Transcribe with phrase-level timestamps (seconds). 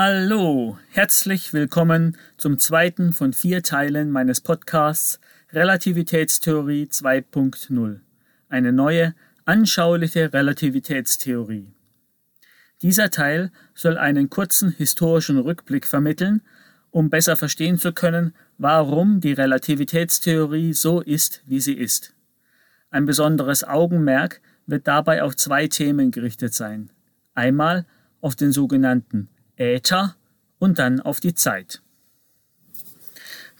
[0.00, 5.18] Hallo, herzlich willkommen zum zweiten von vier Teilen meines Podcasts
[5.50, 7.98] Relativitätstheorie 2.0.
[8.48, 11.72] Eine neue, anschauliche Relativitätstheorie.
[12.80, 16.42] Dieser Teil soll einen kurzen historischen Rückblick vermitteln,
[16.92, 22.14] um besser verstehen zu können, warum die Relativitätstheorie so ist, wie sie ist.
[22.92, 26.90] Ein besonderes Augenmerk wird dabei auf zwei Themen gerichtet sein.
[27.34, 27.84] Einmal
[28.20, 29.28] auf den sogenannten
[29.58, 30.14] Äther
[30.58, 31.82] und dann auf die Zeit.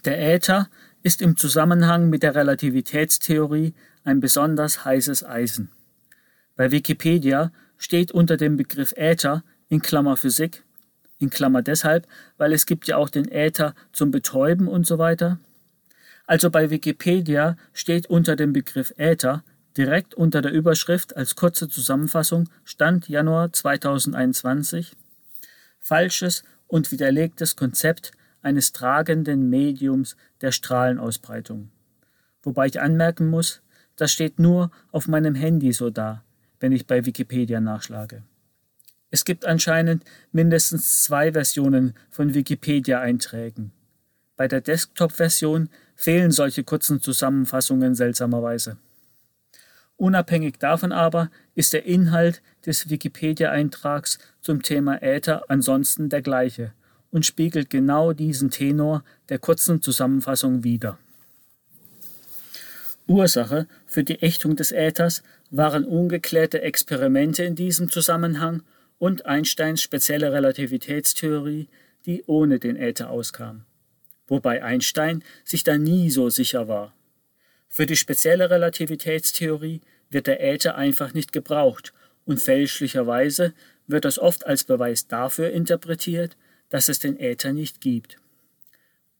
[0.05, 0.69] Der Äther
[1.03, 3.73] ist im Zusammenhang mit der Relativitätstheorie
[4.03, 5.71] ein besonders heißes Eisen.
[6.55, 10.63] Bei Wikipedia steht unter dem Begriff Äther in Klammer Physik,
[11.19, 15.39] in Klammer deshalb, weil es gibt ja auch den Äther zum Betäuben und so weiter.
[16.25, 19.43] Also bei Wikipedia steht unter dem Begriff Äther
[19.75, 24.95] direkt unter der Überschrift als kurze Zusammenfassung Stand Januar 2021
[25.79, 28.11] falsches und widerlegtes Konzept
[28.41, 31.71] eines tragenden Mediums der Strahlenausbreitung.
[32.43, 33.61] Wobei ich anmerken muss,
[33.95, 36.23] das steht nur auf meinem Handy so da,
[36.59, 38.23] wenn ich bei Wikipedia nachschlage.
[39.11, 43.71] Es gibt anscheinend mindestens zwei Versionen von Wikipedia-Einträgen.
[44.37, 48.77] Bei der Desktop-Version fehlen solche kurzen Zusammenfassungen seltsamerweise.
[49.97, 51.29] Unabhängig davon aber
[51.59, 56.71] ist der Inhalt des Wikipedia-Eintrags zum Thema Äther ansonsten der gleiche
[57.11, 60.97] und spiegelt genau diesen Tenor der kurzen Zusammenfassung wider.
[63.07, 65.21] Ursache für die Ächtung des Äthers
[65.51, 68.63] waren ungeklärte Experimente in diesem Zusammenhang
[68.97, 71.67] und Einsteins spezielle Relativitätstheorie,
[72.05, 73.65] die ohne den Äther auskam.
[74.29, 76.93] Wobei Einstein sich da nie so sicher war.
[77.67, 81.93] Für die spezielle Relativitätstheorie wird der Äther einfach nicht gebraucht
[82.25, 83.53] und fälschlicherweise
[83.87, 86.37] wird das oft als Beweis dafür interpretiert,
[86.69, 88.17] dass es den Äther nicht gibt.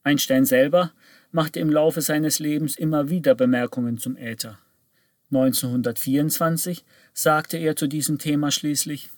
[0.04, 0.92] Einstein selber
[1.32, 4.60] machte im Laufe seines Lebens immer wieder Bemerkungen zum Äther.
[5.32, 6.84] 1924
[7.14, 9.10] sagte er zu diesem Thema schließlich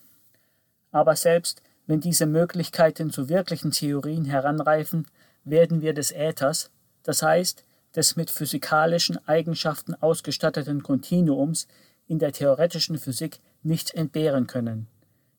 [0.91, 5.07] Aber selbst wenn diese Möglichkeiten zu wirklichen Theorien heranreifen,
[5.43, 6.71] werden wir des Äthers,
[7.03, 7.63] das heißt
[7.95, 11.67] des mit physikalischen Eigenschaften ausgestatteten Kontinuums
[12.07, 14.87] in der theoretischen Physik nicht entbehren können.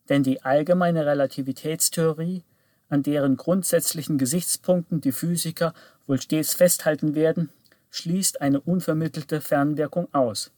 [0.08, 2.44] Denn die allgemeine Relativitätstheorie,
[2.88, 5.72] an deren grundsätzlichen Gesichtspunkten die Physiker
[6.06, 7.50] wohl stets festhalten werden,
[7.90, 10.50] schließt eine unvermittelte Fernwirkung aus.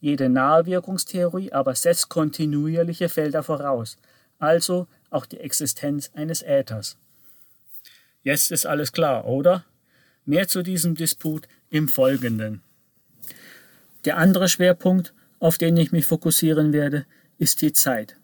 [0.00, 3.96] Jede Nahewirkungstheorie aber setzt kontinuierliche Felder voraus,
[4.38, 6.96] also auch die Existenz eines Äthers.
[8.22, 9.64] Jetzt ist alles klar, oder?
[10.28, 12.60] Mehr zu diesem Disput im Folgenden.
[14.04, 17.06] Der andere Schwerpunkt, auf den ich mich fokussieren werde,
[17.38, 18.18] ist die Zeit.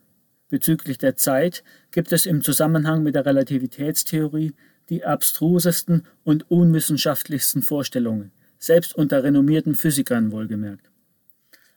[0.51, 4.53] Bezüglich der Zeit gibt es im Zusammenhang mit der Relativitätstheorie
[4.91, 10.91] die abstrusesten und unwissenschaftlichsten Vorstellungen, selbst unter renommierten Physikern wohlgemerkt.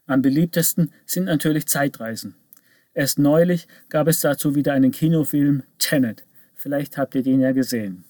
[0.08, 2.36] Am beliebtesten sind natürlich Zeitreisen.
[2.94, 6.26] Erst neulich gab es dazu wieder einen Kinofilm Tenet.
[6.54, 8.04] Vielleicht habt ihr den ja gesehen.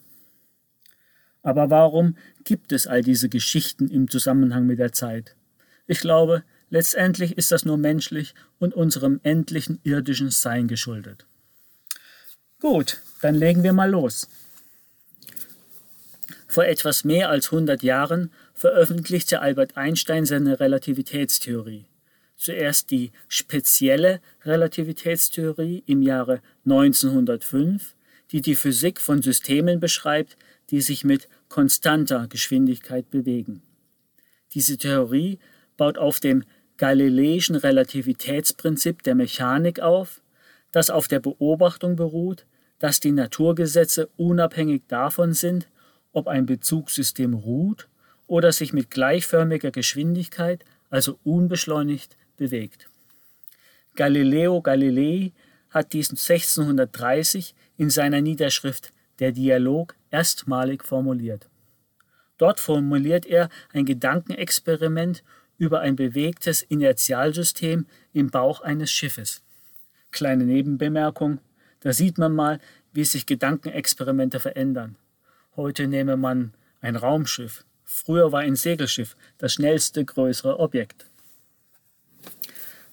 [1.48, 5.38] Aber warum gibt es all diese Geschichten im Zusammenhang mit der Zeit?
[5.88, 11.26] Ich glaube, letztendlich ist das nur menschlich und unserem endlichen irdischen Sein geschuldet.
[12.60, 14.28] Gut, dann legen wir mal los.
[16.50, 21.86] Vor etwas mehr als 100 Jahren veröffentlichte Albert Einstein seine Relativitätstheorie.
[22.36, 27.96] Zuerst die spezielle Relativitätstheorie im Jahre 1905,
[28.34, 30.36] die die Physik von Systemen beschreibt,
[30.72, 33.62] die sich mit konstanter Geschwindigkeit bewegen.
[34.54, 35.40] Diese Theorie
[35.78, 36.44] baut auf dem
[36.78, 40.22] galileischen Relativitätsprinzip der Mechanik auf,
[40.72, 42.46] das auf der Beobachtung beruht,
[42.80, 45.68] dass die Naturgesetze unabhängig davon sind,
[46.12, 47.88] ob ein Bezugssystem ruht
[48.28, 52.90] oder sich mit gleichförmiger Geschwindigkeit, also unbeschleunigt, bewegt.
[53.96, 55.34] Galileo Galilei
[55.70, 61.50] hat diesen 1630 in seiner Niederschrift Der Dialog erstmalig formuliert.
[62.38, 65.24] Dort formuliert er ein Gedankenexperiment
[65.58, 69.42] über ein bewegtes Inertialsystem im Bauch eines Schiffes.
[70.12, 71.40] Kleine Nebenbemerkung,
[71.80, 72.60] da sieht man mal,
[72.94, 74.96] wie sich Gedankenexperimente verändern.
[75.56, 81.08] Heute nehme man ein Raumschiff, früher war ein Segelschiff das schnellste größere Objekt.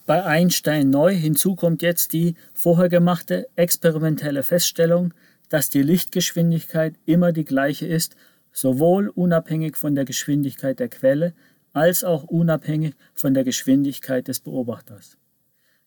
[0.05, 5.13] Bei Einstein neu hinzu kommt jetzt die vorher gemachte experimentelle Feststellung,
[5.49, 8.15] dass die Lichtgeschwindigkeit immer die gleiche ist,
[8.51, 11.33] sowohl unabhängig von der Geschwindigkeit der Quelle
[11.73, 15.17] als auch unabhängig von der Geschwindigkeit des Beobachters.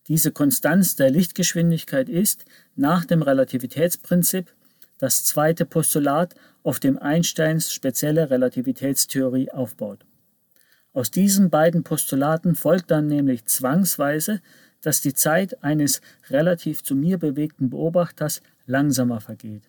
[0.07, 2.45] Diese Konstanz der Lichtgeschwindigkeit ist
[2.75, 4.53] nach dem Relativitätsprinzip
[4.99, 10.05] das zweite Postulat, auf dem Einsteins spezielle Relativitätstheorie aufbaut.
[10.93, 14.41] Aus diesen beiden Postulaten folgt dann nämlich zwangsweise,
[14.81, 19.63] dass die Zeit eines relativ zu mir bewegten Beobachters langsamer vergeht.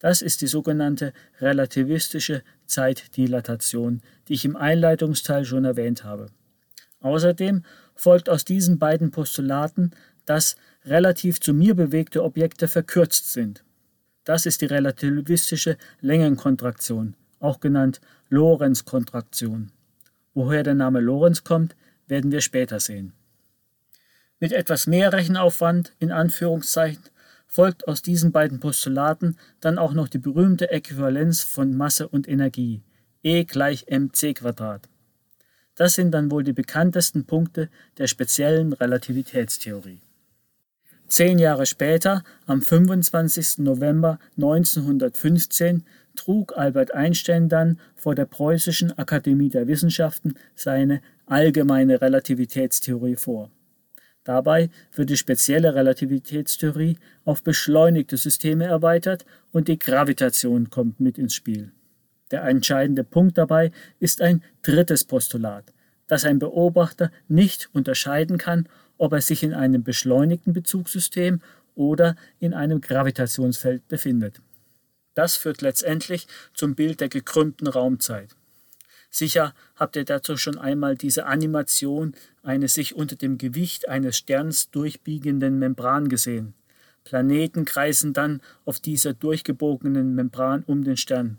[0.00, 6.26] Das ist die sogenannte relativistische Zeitdilatation, die ich im Einleitungsteil schon erwähnt habe.
[7.00, 7.62] Außerdem
[7.94, 9.92] folgt aus diesen beiden Postulaten,
[10.24, 13.62] dass relativ zu mir bewegte Objekte verkürzt sind.
[14.24, 19.70] Das ist die relativistische Längenkontraktion, auch genannt Lorentz-Kontraktion.
[20.34, 21.76] Woher der Name Lorentz kommt,
[22.06, 23.12] werden wir später sehen.
[24.40, 27.02] Mit etwas mehr Rechenaufwand, in Anführungszeichen,
[27.52, 32.80] folgt aus diesen beiden Postulaten dann auch noch die berühmte Äquivalenz von Masse und Energie,
[33.22, 34.40] E gleich mc.
[35.74, 37.68] Das sind dann wohl die bekanntesten Punkte
[37.98, 40.00] der speziellen Relativitätstheorie.
[41.08, 43.58] Zehn Jahre später, am 25.
[43.58, 45.84] November 1915,
[46.16, 53.50] trug Albert Einstein dann vor der Preußischen Akademie der Wissenschaften seine allgemeine Relativitätstheorie vor.
[54.24, 61.34] Dabei wird die spezielle Relativitätstheorie auf beschleunigte Systeme erweitert und die Gravitation kommt mit ins
[61.34, 61.72] Spiel.
[62.30, 65.72] Der entscheidende Punkt dabei ist ein drittes Postulat,
[66.06, 71.40] dass ein Beobachter nicht unterscheiden kann, ob er sich in einem beschleunigten Bezugssystem
[71.74, 74.40] oder in einem Gravitationsfeld befindet.
[75.14, 78.30] Das führt letztendlich zum Bild der gekrümmten Raumzeit.
[79.14, 84.70] Sicher habt ihr dazu schon einmal diese Animation eines sich unter dem Gewicht eines Sterns
[84.70, 86.54] durchbiegenden Membran gesehen.
[87.04, 91.38] Planeten kreisen dann auf dieser durchgebogenen Membran um den Stern.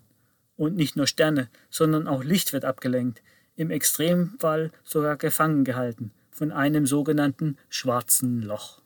[0.55, 3.23] Und nicht nur Sterne, sondern auch Licht wird abgelenkt,
[3.55, 8.81] im Extremfall sogar gefangen gehalten von einem sogenannten schwarzen Loch.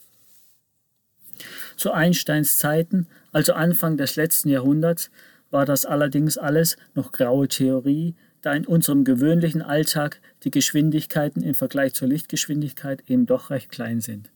[1.75, 5.11] Zu Einsteins Zeiten, also Anfang des letzten Jahrhunderts,
[5.51, 11.55] war das allerdings alles noch graue Theorie, da in unserem gewöhnlichen Alltag die Geschwindigkeiten im
[11.55, 14.29] Vergleich zur Lichtgeschwindigkeit eben doch recht klein sind.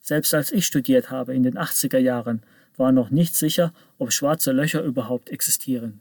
[0.00, 2.42] Selbst als ich studiert habe in den 80er Jahren,
[2.76, 6.00] war noch nicht sicher, ob schwarze Löcher überhaupt existieren.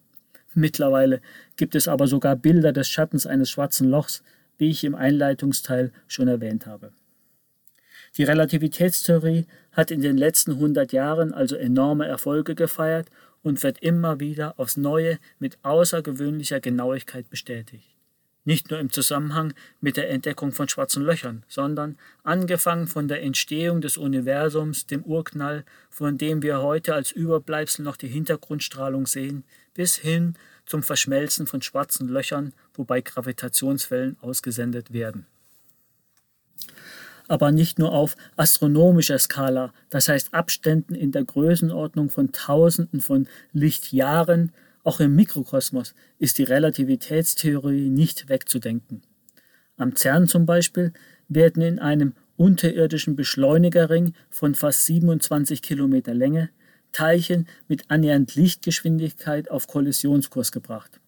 [0.53, 1.21] Mittlerweile
[1.55, 4.23] gibt es aber sogar Bilder des Schattens eines schwarzen Lochs,
[4.57, 6.91] wie ich im Einleitungsteil schon erwähnt habe.
[8.17, 13.07] Die Relativitätstheorie hat in den letzten 100 Jahren also enorme Erfolge gefeiert
[13.43, 17.87] und wird immer wieder aufs Neue mit außergewöhnlicher Genauigkeit bestätigt.
[18.45, 23.79] Nicht nur im Zusammenhang mit der Entdeckung von schwarzen Löchern, sondern angefangen von der Entstehung
[23.79, 29.95] des Universums, dem Urknall, von dem wir heute als Überbleibsel noch die Hintergrundstrahlung sehen, bis
[29.95, 30.35] hin
[30.65, 35.25] zum Verschmelzen von schwarzen Löchern, wobei Gravitationswellen ausgesendet werden
[37.27, 43.27] aber nicht nur auf astronomischer Skala, das heißt Abständen in der Größenordnung von Tausenden von
[43.51, 44.51] Lichtjahren,
[44.83, 49.01] auch im Mikrokosmos ist die Relativitätstheorie nicht wegzudenken.
[49.77, 50.91] Am CERN zum Beispiel
[51.29, 56.49] werden in einem unterirdischen Beschleunigerring von fast 27 Kilometer Länge
[56.91, 60.99] Teilchen mit annähernd Lichtgeschwindigkeit auf Kollisionskurs gebracht.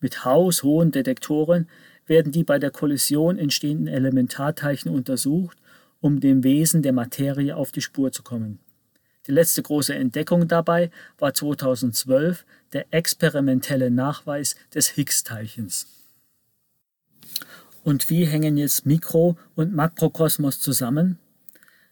[0.00, 1.68] Mit haushohen Detektoren
[2.06, 5.58] werden die bei der Kollision entstehenden Elementarteilchen untersucht,
[6.00, 8.58] um dem Wesen der Materie auf die Spur zu kommen.
[9.26, 15.88] Die letzte große Entdeckung dabei war 2012 der experimentelle Nachweis des Higgs-Teilchens.
[17.82, 21.18] Und wie hängen jetzt Mikro- und Makrokosmos zusammen?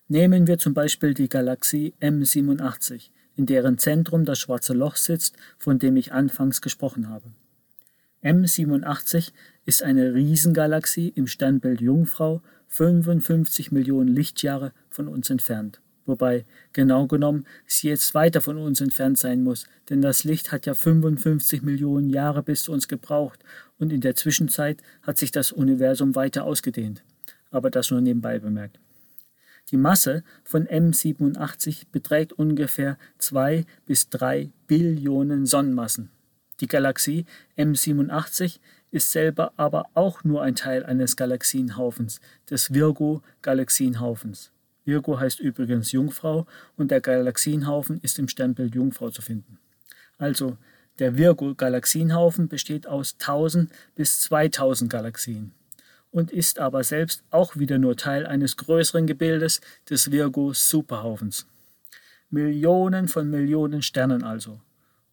[0.07, 5.79] Nehmen wir zum Beispiel die Galaxie M87, in deren Zentrum das schwarze Loch sitzt, von
[5.79, 7.33] dem ich anfangs gesprochen habe.
[8.25, 9.33] M87
[9.67, 15.83] ist eine Riesengalaxie im Sternbild Jungfrau 55 Millionen Lichtjahre von uns entfernt.
[16.07, 20.65] Wobei, genau genommen, sie jetzt weiter von uns entfernt sein muss, denn das Licht hat
[20.65, 23.41] ja 55 Millionen Jahre bis zu uns gebraucht
[23.79, 27.05] und in der Zwischenzeit hat sich das Universum weiter ausgedehnt.
[27.51, 28.81] Aber das nur nebenbei bemerkt.
[29.71, 36.11] Die Masse von M87 beträgt ungefähr 2 bis 3 Billionen Sonnenmassen.
[36.61, 38.59] Die Galaxie M87
[38.91, 44.53] ist selber aber auch nur ein Teil eines Galaxienhaufens, des Virgo-Galaxienhaufens.
[44.85, 46.47] Virgo heißt übrigens Jungfrau
[46.77, 49.59] und der Galaxienhaufen ist im Sternbild Jungfrau zu finden.
[50.19, 50.57] Also,
[51.01, 55.53] der Virgo-Galaxienhaufen besteht aus 1000 bis 2000 Galaxien
[56.13, 61.47] und ist aber selbst auch wieder nur Teil eines größeren Gebildes des Virgo-Superhaufens.
[62.31, 64.61] Millionen von Millionen Sternen also.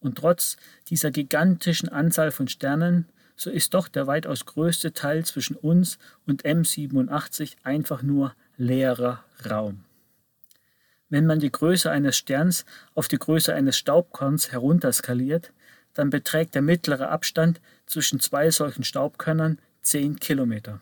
[0.01, 0.57] Und trotz
[0.89, 6.43] dieser gigantischen Anzahl von Sternen, so ist doch der weitaus größte Teil zwischen uns und
[6.43, 9.85] M87 einfach nur leerer Raum.
[11.09, 15.51] Wenn man die Größe eines Sterns auf die Größe eines Staubkorns herunterskaliert,
[15.93, 20.79] dann beträgt der mittlere Abstand zwischen zwei solchen Staubkörnern 10 Kilometer.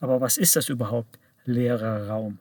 [0.00, 2.38] Aber was ist das überhaupt, leerer Raum?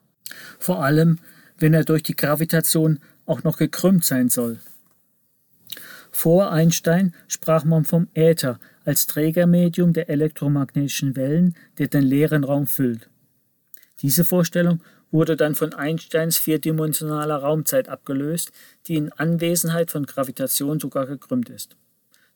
[0.59, 1.19] Vor allem,
[1.57, 4.59] wenn er durch die Gravitation auch noch gekrümmt sein soll.
[6.21, 12.67] Vor Einstein sprach man vom Äther als Trägermedium der elektromagnetischen Wellen, der den leeren Raum
[12.67, 13.09] füllt.
[14.01, 18.51] Diese Vorstellung wurde dann von Einsteins vierdimensionaler Raumzeit abgelöst,
[18.85, 21.75] die in Anwesenheit von Gravitation sogar gekrümmt ist.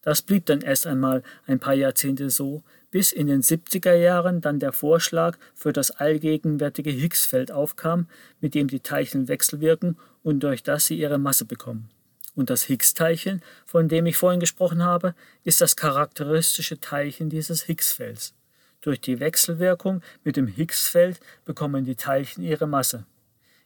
[0.01, 4.57] Das blieb dann erst einmal ein paar Jahrzehnte so, bis in den 70er Jahren dann
[4.57, 8.07] der Vorschlag für das allgegenwärtige Higgsfeld aufkam,
[8.41, 11.91] mit dem die Teilchen wechselwirken und durch das sie ihre Masse bekommen.
[12.35, 18.33] Und das Higgs-Teilchen, von dem ich vorhin gesprochen habe, ist das charakteristische Teilchen dieses Higgsfelds.
[18.81, 23.05] Durch die Wechselwirkung mit dem Higgsfeld bekommen die Teilchen ihre Masse.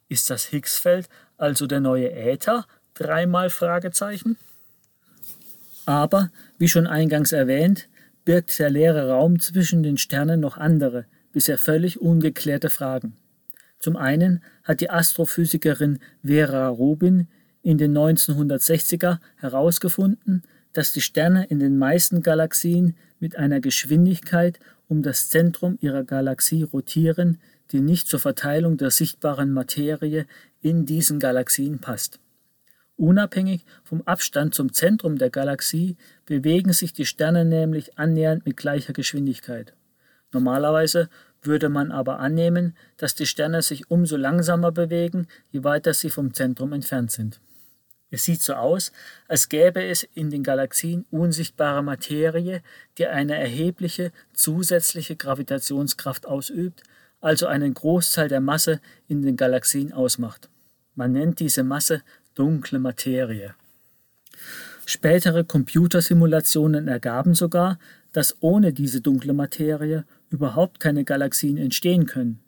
[0.08, 2.66] Ist das Higgsfeld also der neue Äther?
[2.94, 4.38] Dreimal Fragezeichen.
[5.86, 7.90] Aber, wie schon eingangs erwähnt,
[8.24, 13.16] birgt der leere Raum zwischen den Sternen noch andere, bisher völlig ungeklärte Fragen.
[13.80, 17.28] Zum einen hat die Astrophysikerin Vera Rubin
[17.70, 20.42] in den 1960er herausgefunden,
[20.74, 26.64] dass die Sterne in den meisten Galaxien mit einer Geschwindigkeit um das Zentrum ihrer Galaxie
[26.64, 27.38] rotieren,
[27.72, 30.26] die nicht zur Verteilung der sichtbaren Materie
[30.62, 32.20] in diesen Galaxien passt.
[32.96, 35.96] Unabhängig vom Abstand zum Zentrum der Galaxie
[36.26, 39.76] bewegen sich die Sterne nämlich annähernd mit gleicher Geschwindigkeit.
[40.34, 41.08] Normalerweise
[41.44, 46.34] würde man aber annehmen, dass die Sterne sich umso langsamer bewegen, je weiter sie vom
[46.34, 47.40] Zentrum entfernt sind.
[48.12, 48.92] Es sieht so aus,
[49.28, 52.62] als gäbe es in den Galaxien unsichtbare Materie,
[52.98, 56.84] die eine erhebliche zusätzliche Gravitationskraft ausübt,
[57.22, 60.50] also einen Großteil der Masse in den Galaxien ausmacht.
[60.96, 62.02] Man nennt diese Masse
[62.34, 63.54] dunkle Materie.
[64.86, 67.78] Spätere Computersimulationen ergaben sogar,
[68.12, 72.40] dass ohne diese dunkle Materie überhaupt keine Galaxien entstehen können.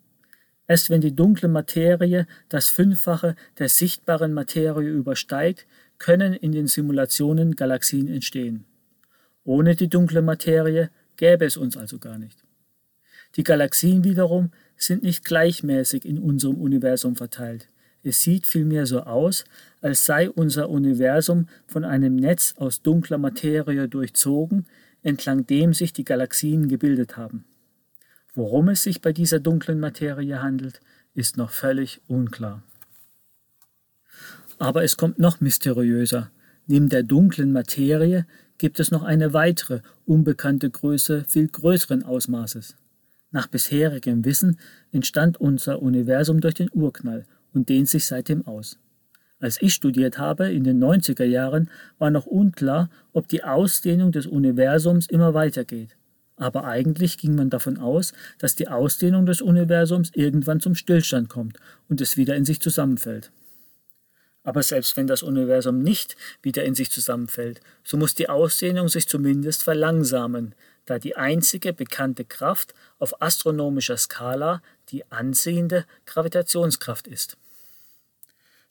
[0.72, 7.58] Erst wenn die dunkle Materie das Fünffache der sichtbaren Materie übersteigt, können in den Simulationen
[7.58, 8.64] Galaxien entstehen.
[9.44, 12.46] Ohne die dunkle Materie gäbe es uns also gar nicht.
[13.36, 17.68] Die Galaxien wiederum sind nicht gleichmäßig in unserem Universum verteilt.
[18.02, 19.44] Es sieht vielmehr so aus,
[19.82, 24.68] als sei unser Universum von einem Netz aus dunkler Materie durchzogen,
[25.04, 27.44] entlang dem sich die Galaxien gebildet haben.
[28.34, 30.80] Worum es sich bei dieser dunklen Materie handelt,
[31.14, 32.64] ist noch völlig unklar.
[34.58, 36.32] Aber es kommt noch mysteriöser.
[36.66, 38.26] Neben der dunklen Materie
[38.58, 42.78] gibt es noch eine weitere, unbekannte Größe viel größeren Ausmaßes.
[43.32, 44.60] Nach bisherigem Wissen
[44.94, 48.78] entstand unser Universum durch den Urknall und dehnt sich seitdem aus.
[49.40, 54.28] Als ich studiert habe, in den 90er Jahren, war noch unklar, ob die Ausdehnung des
[54.28, 55.98] Universums immer weitergeht
[56.42, 61.58] aber eigentlich ging man davon aus, dass die Ausdehnung des Universums irgendwann zum Stillstand kommt
[61.88, 63.32] und es wieder in sich zusammenfällt.
[64.44, 69.08] Aber selbst wenn das Universum nicht wieder in sich zusammenfällt, so muss die Ausdehnung sich
[69.08, 70.56] zumindest verlangsamen,
[70.86, 77.38] da die einzige bekannte Kraft auf astronomischer Skala die anziehende Gravitationskraft ist.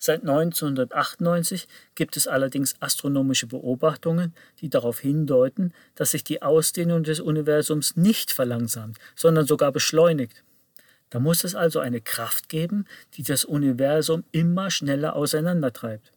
[0.02, 7.20] Seit 1998 gibt es allerdings astronomische Beobachtungen, die darauf hindeuten, dass sich die Ausdehnung des
[7.20, 10.42] Universums nicht verlangsamt, sondern sogar beschleunigt.
[11.10, 16.12] Da muss es also eine Kraft geben, die das Universum immer schneller auseinandertreibt.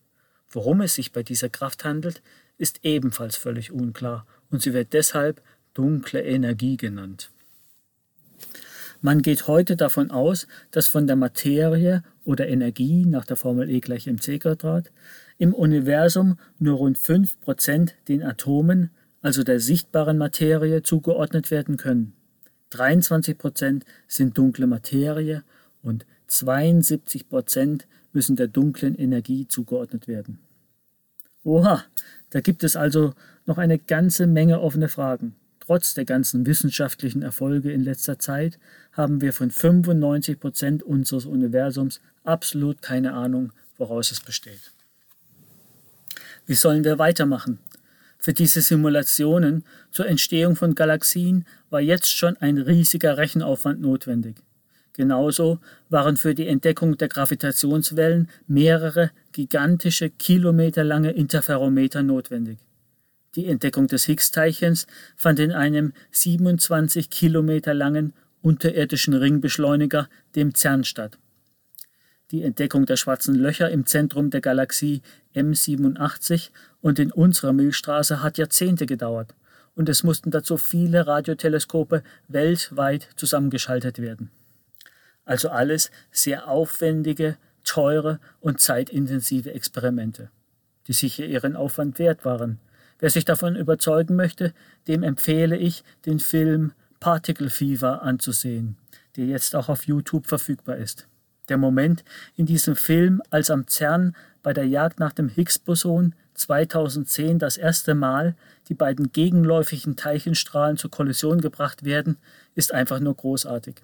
[0.49, 2.21] Worum es sich bei dieser Kraft handelt,
[2.57, 5.41] ist ebenfalls völlig unklar und sie wird deshalb
[5.73, 7.32] dunkle Energie genannt.
[9.05, 13.81] Man geht heute davon aus, dass von der Materie oder Energie nach der Formel E
[13.81, 14.93] gleich mc Quadrat
[15.37, 18.91] im Universum nur rund 5% den Atomen,
[19.21, 22.13] also der sichtbaren Materie, zugeordnet werden können.
[22.71, 25.43] 23% sind dunkle Materie
[25.81, 27.81] und 72%
[28.13, 30.39] müssen der dunklen Energie zugeordnet werden.
[31.43, 31.83] Oha,
[32.29, 35.35] da gibt es also noch eine ganze Menge offene Fragen.
[35.65, 38.59] Trotz der ganzen wissenschaftlichen Erfolge in letzter Zeit
[38.91, 44.73] haben wir von 95 Prozent unseres Universums absolut keine Ahnung, woraus es besteht.
[46.45, 47.59] Wie sollen wir weitermachen?
[48.17, 54.35] Für diese Simulationen zur Entstehung von Galaxien war jetzt schon ein riesiger Rechenaufwand notwendig.
[54.91, 62.59] Genauso waren für die Entdeckung der Gravitationswellen mehrere gigantische kilometerlange Interferometer notwendig.
[63.35, 64.85] Die Entdeckung des Higgs-Teilchens
[65.15, 71.17] fand in einem 27 Kilometer langen unterirdischen Ringbeschleuniger, dem CERN, statt.
[72.33, 75.03] die Entdeckung der schwarzen Löcher im Zentrum der Galaxie
[75.35, 76.49] M87
[76.81, 79.35] und in unserer Milchstraße hat Jahrzehnte gedauert,
[79.75, 84.31] und es mussten dazu viele Radioteleskope weltweit zusammengeschaltet werden.
[85.25, 90.29] Also alles sehr aufwendige, teure und zeitintensive Experimente,
[90.87, 92.59] die sicher ihren Aufwand wert waren.
[92.99, 94.53] Wer sich davon überzeugen möchte,
[94.87, 98.77] dem empfehle ich, den Film Particle Fever anzusehen,
[99.17, 101.07] der jetzt auch auf YouTube verfügbar ist.
[101.49, 102.03] Der Moment
[102.37, 107.95] in diesem Film, als am CERN bei der Jagd nach dem Higgs-Boson 2010 das erste
[107.95, 108.35] Mal
[108.69, 112.17] die beiden gegenläufigen Teilchenstrahlen zur Kollision gebracht werden,
[112.55, 113.75] ist einfach nur großartig.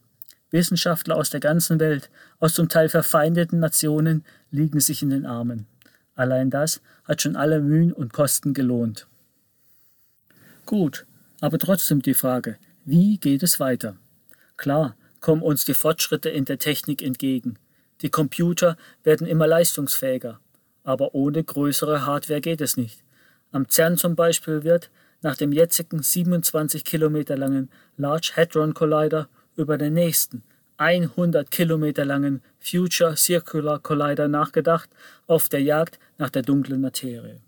[0.52, 5.68] Wissenschaftler aus der ganzen Welt, aus zum Teil verfeindeten Nationen, liegen sich in den Armen.
[6.16, 9.08] Allein das hat schon alle Mühen und Kosten gelohnt.
[10.66, 11.08] Gut,
[11.42, 13.98] aber trotzdem die Frage, wie geht es weiter?
[14.56, 17.58] Klar, kommen uns die Fortschritte in der Technik entgegen.
[18.02, 20.40] Die Computer werden immer leistungsfähiger,
[20.84, 23.04] aber ohne größere Hardware geht es nicht.
[23.52, 29.78] Am CERN zum Beispiel wird, nach dem jetzigen 27 Kilometer langen Large Hadron Collider, über
[29.78, 30.44] den nächsten
[30.80, 34.90] 100 Kilometer langen Future Circular Collider nachgedacht,
[35.28, 37.42] auf der Jagd nach der dunklen Materie.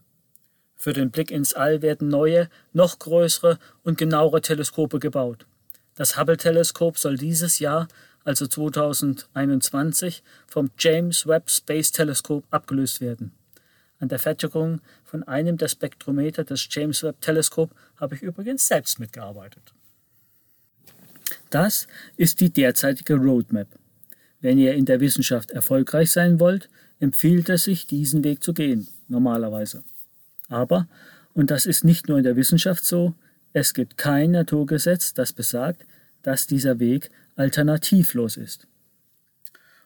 [0.76, 5.46] Für den Blick ins All werden neue, noch größere und genauere Teleskope gebaut.
[5.96, 7.88] Das Hubble-Teleskop soll dieses Jahr,
[8.26, 13.32] also 2021, vom James Webb Space Telescope abgelöst werden.
[14.00, 19.00] An der Fertigung von einem der Spektrometer des James Webb Teleskop habe ich übrigens selbst
[19.00, 19.74] mitgearbeitet.
[21.50, 23.68] Das ist die derzeitige Roadmap.
[24.40, 26.70] Wenn ihr in der Wissenschaft erfolgreich sein wollt,
[27.00, 29.84] empfiehlt es sich, diesen Weg zu gehen, normalerweise.
[30.50, 30.88] Aber,
[31.34, 33.14] und das ist nicht nur in der Wissenschaft so,
[33.54, 35.86] es gibt kein Naturgesetz, das besagt,
[36.24, 38.68] dass dieser Weg alternativlos ist.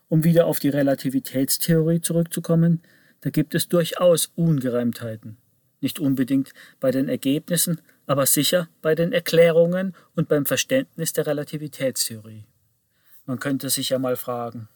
[0.08, 2.82] Um wieder auf die Relativitätstheorie zurückzukommen,
[3.22, 5.38] da gibt es durchaus Ungereimtheiten.
[5.82, 12.46] Nicht unbedingt bei den Ergebnissen, aber sicher bei den Erklärungen und beim Verständnis der Relativitätstheorie.
[13.26, 14.70] Man könnte sich ja mal fragen,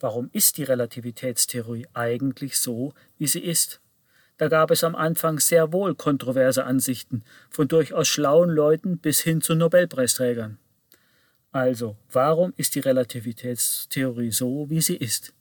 [0.00, 3.80] warum ist die Relativitätstheorie eigentlich so, wie sie ist?
[4.38, 9.40] Da gab es am Anfang sehr wohl kontroverse Ansichten, von durchaus schlauen Leuten bis hin
[9.40, 10.58] zu Nobelpreisträgern.
[11.52, 15.32] Also, warum ist die Relativitätstheorie so, wie sie ist?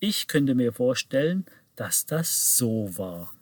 [0.00, 3.32] Ich könnte mir vorstellen, dass das so war.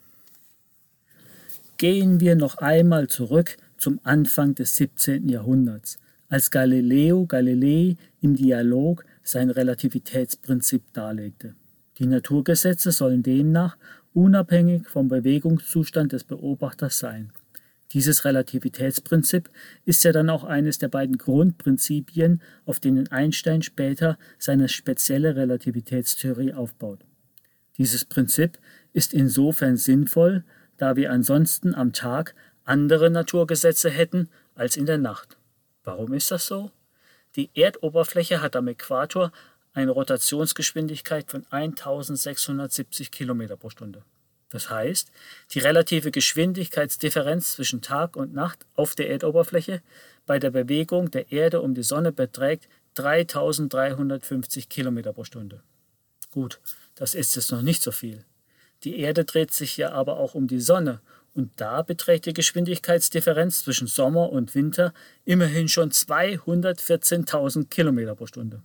[1.81, 5.31] Gehen wir noch einmal zurück zum Anfang des 17.
[5.31, 5.97] Jahrhunderts,
[6.29, 11.55] als Galileo Galilei im Dialog sein Relativitätsprinzip darlegte.
[11.97, 13.79] Die Naturgesetze sollen demnach
[14.13, 17.33] unabhängig vom Bewegungszustand des Beobachters sein.
[17.93, 19.49] Dieses Relativitätsprinzip
[19.87, 26.53] ist ja dann auch eines der beiden Grundprinzipien, auf denen Einstein später seine spezielle Relativitätstheorie
[26.53, 27.07] aufbaut.
[27.79, 28.59] Dieses Prinzip
[28.93, 30.45] ist insofern sinnvoll,
[30.81, 35.37] da wir ansonsten am Tag andere Naturgesetze hätten als in der Nacht.
[35.85, 36.71] Warum ist das so?
[37.37, 39.31] Die Erdoberfläche hat am Äquator
[39.75, 44.03] eine Rotationsgeschwindigkeit von 1670 km pro Stunde.
[44.49, 45.13] Das heißt,
[45.51, 49.83] die relative Geschwindigkeitsdifferenz zwischen Tag und Nacht auf der Erdoberfläche
[50.25, 55.63] bei der Bewegung der Erde um die Sonne beträgt 3350 km pro Stunde.
[56.31, 56.59] Gut,
[56.95, 58.25] das ist jetzt noch nicht so viel.
[58.85, 61.01] Die Erde dreht sich ja aber auch um die Sonne
[61.33, 64.93] und da beträgt die Geschwindigkeitsdifferenz zwischen Sommer und Winter
[65.25, 68.63] immerhin schon 214.000 km pro Stunde.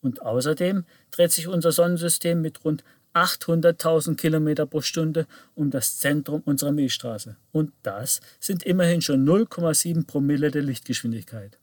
[0.00, 6.42] Und außerdem dreht sich unser Sonnensystem mit rund 800.000 km pro Stunde um das Zentrum
[6.44, 7.36] unserer Milchstraße.
[7.52, 11.58] Und das sind immerhin schon 0,7 Promille der Lichtgeschwindigkeit.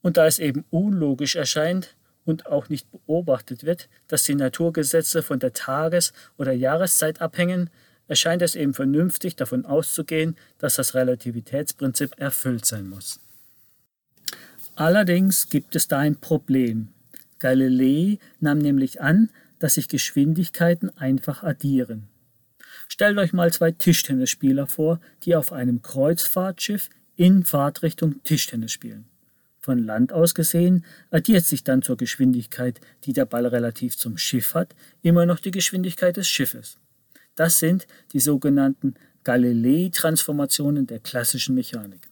[0.00, 5.38] Und da es eben unlogisch erscheint und auch nicht beobachtet wird, dass die Naturgesetze von
[5.38, 7.70] der Tages- oder Jahreszeit abhängen,
[8.08, 13.20] erscheint es eben vernünftig davon auszugehen, dass das Relativitätsprinzip erfüllt sein muss.
[14.74, 16.88] Allerdings gibt es da ein Problem.
[17.38, 22.08] Galilei nahm nämlich an, dass sich Geschwindigkeiten einfach addieren.
[22.88, 29.06] Stellt euch mal zwei Tischtennisspieler vor, die auf einem Kreuzfahrtschiff in Fahrtrichtung Tischtennis spielen.
[29.64, 34.54] Von Land aus gesehen addiert sich dann zur Geschwindigkeit, die der Ball relativ zum Schiff
[34.54, 36.78] hat, immer noch die Geschwindigkeit des Schiffes.
[37.36, 42.08] Das sind die sogenannten Galilei-Transformationen der klassischen Mechanik.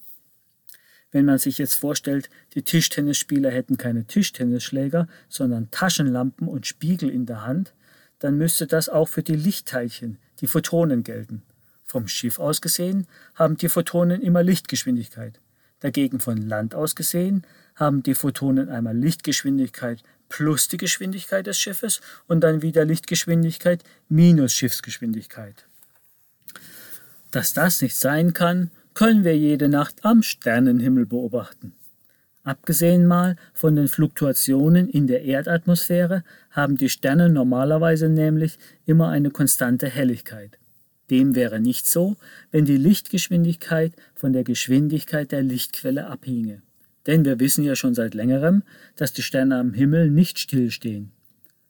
[1.10, 7.26] Wenn man sich jetzt vorstellt, die Tischtennisspieler hätten keine Tischtennisschläger, sondern Taschenlampen und Spiegel in
[7.26, 7.74] der Hand,
[8.20, 11.42] dann müsste das auch für die Lichtteilchen, die Photonen gelten.
[11.82, 15.40] Vom Schiff aus gesehen haben die Photonen immer Lichtgeschwindigkeit.
[15.80, 22.00] Dagegen von Land aus gesehen haben die Photonen einmal Lichtgeschwindigkeit plus die Geschwindigkeit des Schiffes
[22.28, 25.66] und dann wieder Lichtgeschwindigkeit minus Schiffsgeschwindigkeit.
[27.30, 31.74] Dass das nicht sein kann, können wir jede Nacht am Sternenhimmel beobachten.
[32.42, 39.30] Abgesehen mal von den Fluktuationen in der Erdatmosphäre haben die Sterne normalerweise nämlich immer eine
[39.30, 40.59] konstante Helligkeit.
[41.10, 42.16] Dem wäre nicht so,
[42.50, 46.62] wenn die Lichtgeschwindigkeit von der Geschwindigkeit der Lichtquelle abhinge.
[47.06, 48.62] Denn wir wissen ja schon seit längerem,
[48.94, 51.10] dass die Sterne am Himmel nicht stillstehen.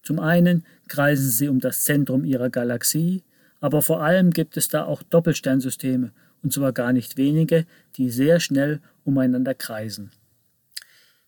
[0.03, 3.23] Zum einen kreisen sie um das Zentrum ihrer Galaxie,
[3.61, 8.41] aber vor allem gibt es da auch Doppelsternsysteme, und zwar gar nicht wenige, die sehr
[8.41, 10.11] schnell umeinander kreisen.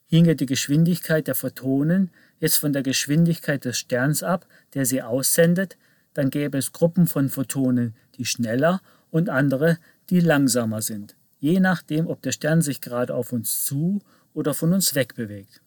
[0.06, 5.78] Hinge die Geschwindigkeit der Photonen jetzt von der Geschwindigkeit des Sterns ab, der sie aussendet,
[6.14, 9.78] dann gäbe es Gruppen von Photonen, die schneller und andere,
[10.10, 14.00] die langsamer sind je nachdem, ob der Stern sich gerade auf uns zu
[14.32, 15.60] oder von uns wegbewegt.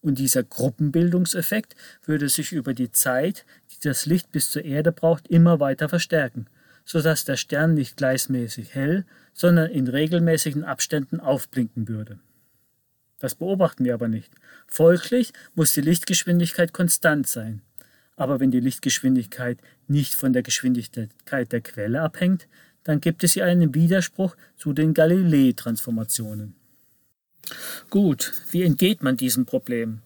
[0.00, 5.28] Und dieser Gruppenbildungseffekt würde sich über die Zeit, die das Licht bis zur Erde braucht,
[5.28, 6.46] immer weiter verstärken,
[6.86, 12.18] sodass der Stern nicht gleichmäßig hell, sondern in regelmäßigen Abständen aufblinken würde.
[13.18, 14.32] Das beobachten wir aber nicht.
[14.66, 17.60] Folglich muss die Lichtgeschwindigkeit konstant sein.
[18.16, 22.46] Aber wenn die Lichtgeschwindigkeit nicht von der Geschwindigkeit der Quelle abhängt,
[22.84, 26.54] dann gibt es hier einen Widerspruch zu den Galilei-Transformationen.
[27.90, 30.00] Gut, wie entgeht man diesem Problem?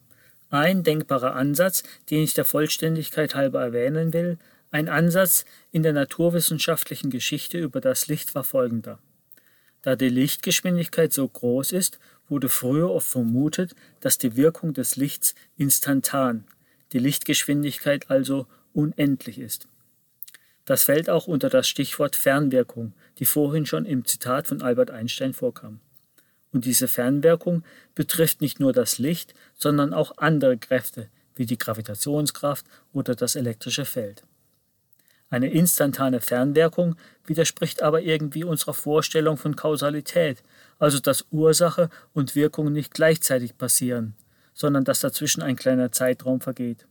[0.51, 4.39] Ein denkbarer Ansatz, den ich der Vollständigkeit halber erwähnen will,
[4.71, 8.99] ein Ansatz in der naturwissenschaftlichen Geschichte über das Licht war folgender.
[9.83, 15.35] Da die Lichtgeschwindigkeit so groß ist, wurde früher oft vermutet, dass die Wirkung des Lichts
[15.57, 16.45] instantan,
[16.93, 19.69] die Lichtgeschwindigkeit also unendlich ist.
[20.65, 25.33] Das fällt auch unter das Stichwort Fernwirkung, die vorhin schon im Zitat von Albert Einstein
[25.33, 25.81] vorkam.
[26.53, 32.67] Und diese Fernwirkung betrifft nicht nur das Licht, sondern auch andere Kräfte, wie die Gravitationskraft
[32.93, 34.25] oder das elektrische Feld.
[35.31, 36.97] Eine instantane Fernwirkung
[37.27, 40.43] widerspricht aber irgendwie unserer Vorstellung von Kausalität,
[40.79, 44.15] also dass Ursache und Wirkung nicht gleichzeitig passieren,
[44.59, 46.85] sondern dass dazwischen ein kleiner Zeitraum vergeht.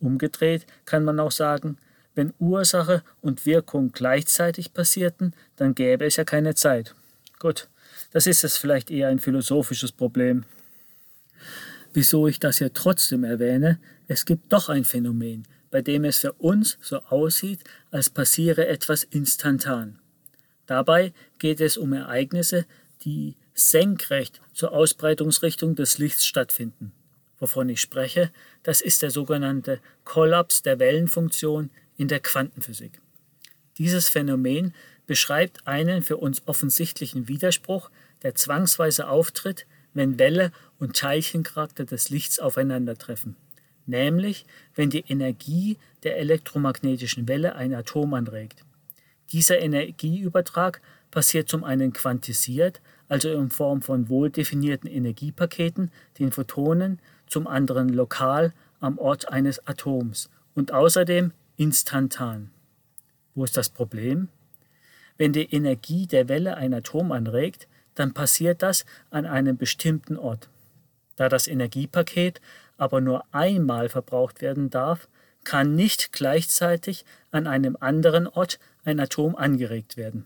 [0.00, 1.78] Umgedreht kann man auch sagen,
[2.16, 6.96] wenn Ursache und Wirkung gleichzeitig passierten, dann gäbe es ja keine Zeit.
[7.38, 7.68] Gut,
[8.10, 10.44] das ist jetzt vielleicht eher ein philosophisches Problem.
[11.92, 16.32] Wieso ich das hier trotzdem erwähne, es gibt doch ein Phänomen, bei dem es für
[16.32, 17.60] uns so aussieht,
[17.92, 20.00] als passiere etwas instantan.
[20.66, 22.66] Dabei geht es um Ereignisse,
[23.04, 26.92] die senkrecht zur Ausbreitungsrichtung des Lichts stattfinden.
[27.38, 28.30] Wovon ich spreche,
[28.62, 33.00] das ist der sogenannte Kollaps der Wellenfunktion in der Quantenphysik.
[33.78, 34.74] Dieses Phänomen
[35.06, 37.90] beschreibt einen für uns offensichtlichen Widerspruch,
[38.22, 43.36] der zwangsweise auftritt, wenn Welle und Teilchencharakter des Lichts aufeinandertreffen,
[43.86, 48.64] nämlich wenn die Energie der elektromagnetischen Welle ein Atom anregt.
[49.32, 57.00] Dieser Energieübertrag passiert zum einen quantisiert, also in Form von wohl definierten Energiepaketen, den Photonen,
[57.26, 62.50] zum anderen lokal am Ort eines Atoms und außerdem instantan.
[63.34, 64.28] Wo ist das Problem?
[65.16, 70.48] Wenn die Energie der Welle ein Atom anregt, dann passiert das an einem bestimmten Ort.
[71.16, 72.40] Da das Energiepaket
[72.76, 75.08] aber nur einmal verbraucht werden darf,
[75.44, 80.24] kann nicht gleichzeitig an einem anderen Ort ein Atom angeregt werden.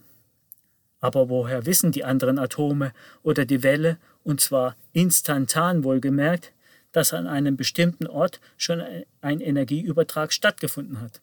[1.01, 6.53] Aber woher wissen die anderen Atome oder die Welle, und zwar instantan wohlgemerkt,
[6.93, 8.83] dass an einem bestimmten Ort schon
[9.21, 11.21] ein Energieübertrag stattgefunden hat.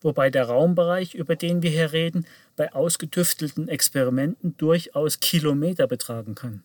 [0.00, 2.26] Wobei der Raumbereich, über den wir hier reden,
[2.56, 6.62] bei ausgetüftelten Experimenten durchaus Kilometer betragen kann.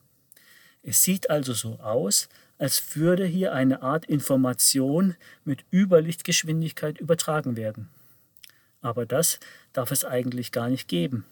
[0.84, 5.16] Es sieht also so aus, als würde hier eine Art Information
[5.46, 7.90] mit Überlichtgeschwindigkeit übertragen werden.
[8.82, 9.40] Aber das
[9.72, 11.26] darf es eigentlich gar nicht geben.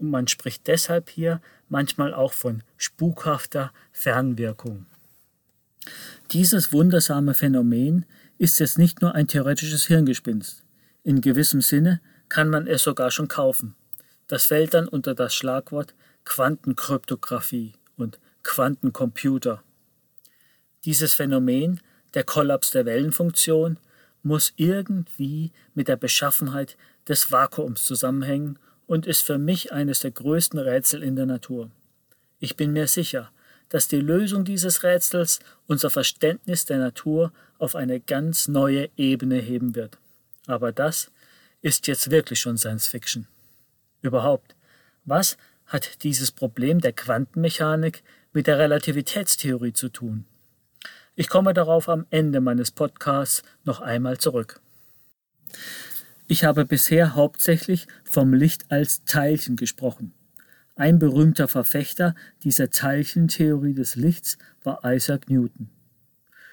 [0.00, 4.86] Und man spricht deshalb hier manchmal auch von spukhafter Fernwirkung.
[6.32, 8.06] Dieses wundersame Phänomen
[8.38, 10.64] ist jetzt nicht nur ein theoretisches Hirngespinst.
[11.02, 13.74] In gewissem Sinne kann man es sogar schon kaufen.
[14.26, 19.62] Das fällt dann unter das Schlagwort Quantenkryptographie und Quantencomputer.
[20.86, 21.80] Dieses Phänomen,
[22.14, 23.76] der Kollaps der Wellenfunktion,
[24.22, 28.58] muss irgendwie mit der Beschaffenheit des Vakuums zusammenhängen
[28.90, 31.70] und ist für mich eines der größten Rätsel in der Natur.
[32.40, 33.30] Ich bin mir sicher,
[33.68, 39.76] dass die Lösung dieses Rätsels unser Verständnis der Natur auf eine ganz neue Ebene heben
[39.76, 39.98] wird.
[40.48, 41.12] Aber das
[41.62, 43.28] ist jetzt wirklich schon Science Fiction.
[44.02, 44.56] Überhaupt,
[45.04, 50.24] was hat dieses Problem der Quantenmechanik mit der Relativitätstheorie zu tun?
[51.14, 54.60] Ich komme darauf am Ende meines Podcasts noch einmal zurück.
[56.30, 60.14] Ich habe bisher hauptsächlich vom Licht als Teilchen gesprochen.
[60.76, 62.14] Ein berühmter Verfechter
[62.44, 65.70] dieser Teilchentheorie des Lichts war Isaac Newton.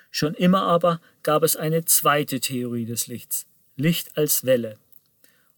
[0.10, 4.80] Schon immer aber gab es eine zweite Theorie des Lichts, Licht als Welle.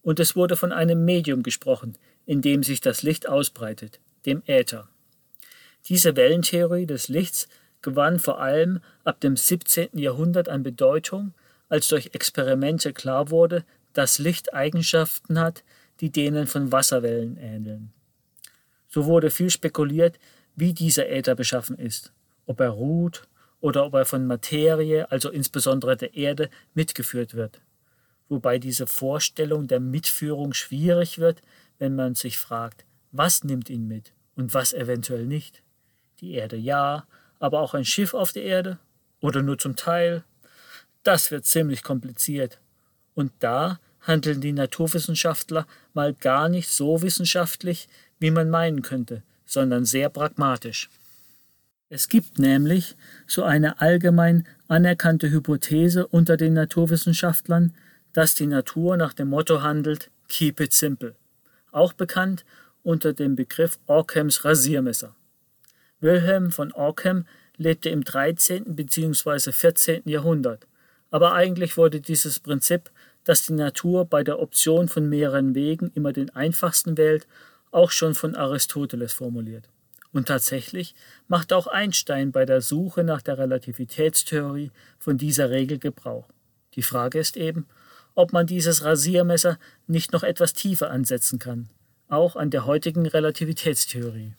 [0.01, 4.89] Und es wurde von einem Medium gesprochen, in dem sich das Licht ausbreitet, dem Äther.
[5.87, 7.47] Diese Wellentheorie des Lichts
[7.81, 9.97] gewann vor allem ab dem 17.
[9.97, 11.33] Jahrhundert an Bedeutung,
[11.69, 15.63] als durch Experimente klar wurde, dass Licht Eigenschaften hat,
[15.99, 17.91] die denen von Wasserwellen ähneln.
[18.87, 20.19] So wurde viel spekuliert,
[20.55, 22.11] wie dieser Äther beschaffen ist,
[22.45, 23.27] ob er ruht
[23.61, 27.61] oder ob er von Materie, also insbesondere der Erde, mitgeführt wird.
[28.29, 31.41] Wobei diese Vorstellung der Mitführung schwierig wird,
[31.77, 35.63] wenn man sich fragt, was nimmt ihn mit und was eventuell nicht.
[36.19, 37.05] Die Erde ja,
[37.39, 38.79] aber auch ein Schiff auf der Erde
[39.19, 40.23] oder nur zum Teil.
[41.03, 42.59] Das wird ziemlich kompliziert.
[43.19, 49.83] Und da handeln die Naturwissenschaftler mal gar nicht so wissenschaftlich, wie man meinen könnte, sondern
[49.83, 50.89] sehr pragmatisch.
[51.89, 52.95] Es gibt nämlich
[53.27, 57.73] so eine allgemein anerkannte Hypothese unter den Naturwissenschaftlern,
[58.13, 61.13] dass die Natur nach dem Motto handelt Keep it simple,
[61.73, 62.45] auch bekannt
[62.83, 65.13] unter dem Begriff Ockhams Rasiermesser.
[65.99, 67.25] Wilhelm von Ockham
[67.57, 68.77] lebte im 13.
[68.77, 69.51] bzw.
[69.51, 70.03] 14.
[70.05, 70.67] Jahrhundert,
[71.11, 72.91] aber eigentlich wurde dieses Prinzip,
[73.23, 77.27] dass die Natur bei der Option von mehreren Wegen immer den einfachsten wählt,
[77.71, 79.69] auch schon von Aristoteles formuliert.
[80.11, 80.95] Und tatsächlich
[81.27, 86.27] macht auch Einstein bei der Suche nach der Relativitätstheorie von dieser Regel Gebrauch.
[86.75, 87.67] Die Frage ist eben,
[88.15, 91.69] ob man dieses Rasiermesser nicht noch etwas tiefer ansetzen kann,
[92.07, 94.33] auch an der heutigen Relativitätstheorie.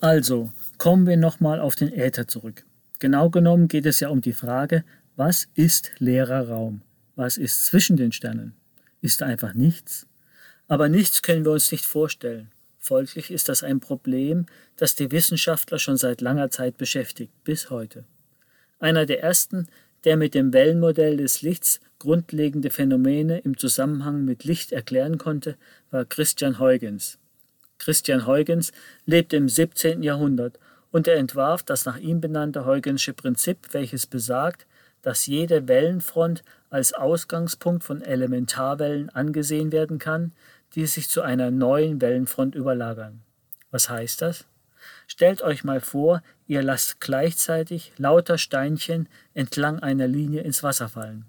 [0.00, 2.64] Also, kommen wir nochmal auf den Äther zurück.
[2.98, 4.84] Genau genommen geht es ja um die Frage,
[5.16, 6.82] was ist leerer Raum?
[7.18, 8.54] Was ist zwischen den Sternen?
[9.00, 10.06] Ist einfach nichts?
[10.68, 12.52] Aber nichts können wir uns nicht vorstellen.
[12.78, 18.04] Folglich ist das ein Problem, das die Wissenschaftler schon seit langer Zeit beschäftigt, bis heute.
[18.78, 19.66] Einer der ersten,
[20.04, 25.56] der mit dem Wellenmodell des Lichts grundlegende Phänomene im Zusammenhang mit Licht erklären konnte,
[25.90, 27.18] war Christian Huygens.
[27.78, 28.70] Christian Huygens
[29.06, 30.04] lebte im 17.
[30.04, 30.60] Jahrhundert
[30.92, 34.66] und er entwarf das nach ihm benannte Huygensche Prinzip, welches besagt,
[35.02, 40.32] dass jede Wellenfront als Ausgangspunkt von Elementarwellen angesehen werden kann,
[40.74, 43.22] die sich zu einer neuen Wellenfront überlagern.
[43.70, 44.46] Was heißt das?
[45.06, 51.24] Stellt euch mal vor, ihr lasst gleichzeitig lauter Steinchen entlang einer Linie ins Wasser fallen.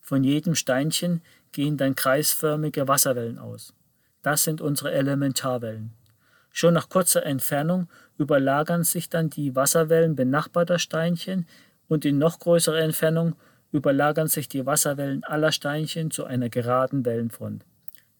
[0.00, 3.72] Von jedem Steinchen gehen dann kreisförmige Wasserwellen aus.
[4.22, 5.92] Das sind unsere Elementarwellen.
[6.50, 11.46] Schon nach kurzer Entfernung überlagern sich dann die Wasserwellen benachbarter Steinchen
[11.88, 13.34] und in noch größerer Entfernung
[13.74, 17.64] überlagern sich die Wasserwellen aller Steinchen zu einer geraden Wellenfront.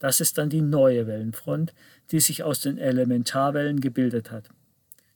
[0.00, 1.72] Das ist dann die neue Wellenfront,
[2.10, 4.48] die sich aus den Elementarwellen gebildet hat.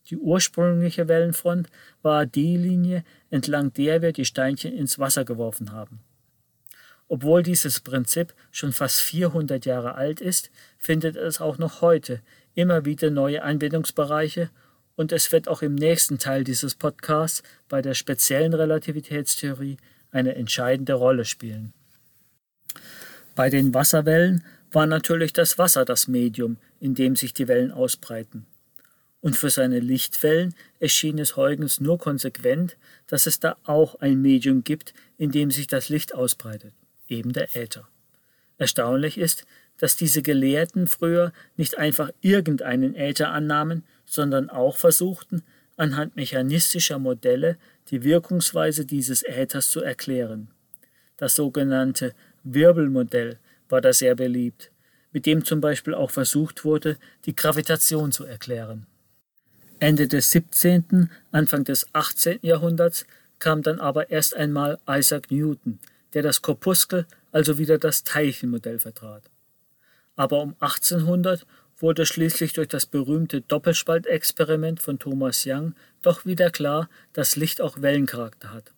[0.07, 1.69] Die ursprüngliche Wellenfront
[2.03, 6.01] war die Linie, entlang der wir die Steinchen ins Wasser geworfen haben.
[7.09, 12.21] Obwohl dieses Prinzip schon fast 400 Jahre alt ist, findet es auch noch heute
[12.55, 14.51] immer wieder neue Anwendungsbereiche
[14.95, 19.79] und es wird auch im nächsten Teil dieses Podcasts bei der speziellen Relativitätstheorie
[20.11, 21.73] eine entscheidende Rolle spielen.
[23.35, 28.47] Bei den Wasserwellen war natürlich das Wasser das Medium, in dem sich die Wellen ausbreiten.
[29.21, 34.63] Und für seine Lichtwellen erschien es Huygens nur konsequent, dass es da auch ein Medium
[34.63, 36.73] gibt, in dem sich das Licht ausbreitet,
[37.09, 37.89] eben der Äther.
[38.59, 39.45] Erstaunlich ist,
[39.77, 45.43] dass diese Gelehrten früher nicht einfach irgendeinen Äther annahmen, sondern auch versuchten,
[45.77, 47.57] anhand mechanistischer Modelle
[47.91, 50.49] die Wirkungsweise dieses Äthers zu erklären.
[51.17, 54.71] Das sogenannte Wirbelmodell war da sehr beliebt,
[55.13, 58.87] mit dem zum Beispiel auch versucht wurde, die Gravitation zu erklären.
[59.81, 62.41] Ende des 17., Anfang des 18.
[62.43, 63.07] Jahrhunderts
[63.39, 65.79] kam dann aber erst einmal Isaac Newton,
[66.15, 69.23] der das Korpuskel, also wieder das Teilchenmodell vertrat.
[70.17, 71.47] Aber um 1800
[71.79, 77.81] wurde schließlich durch das berühmte Doppelspaltexperiment von Thomas Young doch wieder klar, dass Licht auch
[77.81, 78.73] Wellencharakter hat.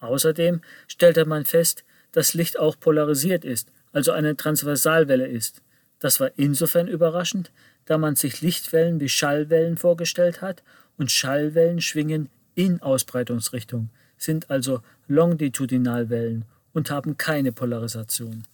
[0.00, 5.62] Außerdem stellte man fest, dass Licht auch polarisiert ist, also eine Transversalwelle ist.
[6.00, 7.50] Das war insofern überraschend,
[7.86, 10.62] da man sich Lichtwellen wie Schallwellen vorgestellt hat
[10.96, 18.44] und Schallwellen schwingen in Ausbreitungsrichtung, sind also Longitudinalwellen und haben keine Polarisation.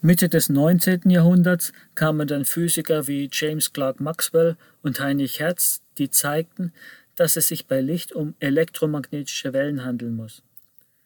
[0.00, 1.10] Mitte des 19.
[1.10, 6.72] Jahrhunderts kamen dann Physiker wie James Clerk Maxwell und Heinrich Hertz, die zeigten,
[7.16, 10.44] dass es sich bei Licht um elektromagnetische Wellen handeln muss.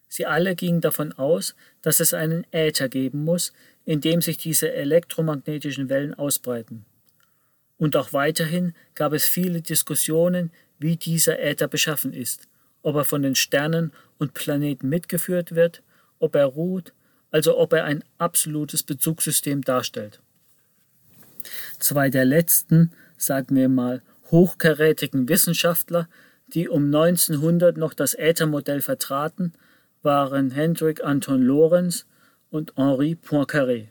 [0.07, 3.51] Sie alle gingen davon aus, dass es einen Äther geben muss,
[3.83, 6.85] in dem sich diese elektromagnetischen Wellen ausbreiten.
[7.79, 12.47] Und auch weiterhin gab es viele Diskussionen, wie dieser Äther beschaffen ist,
[12.83, 15.81] ob er von den Sternen und Planeten mitgeführt wird,
[16.19, 16.93] ob er ruht,
[17.33, 20.21] also ob er ein absolutes Bezugssystem darstellt.
[21.79, 26.07] Zwei der letzten, sagen wir mal, hochkarätigen Wissenschaftler,
[26.47, 29.53] die um 1900 noch das Äthermodell vertraten,
[30.03, 32.05] waren Hendrik Anton Lorenz
[32.51, 33.87] und Henri Poincaré.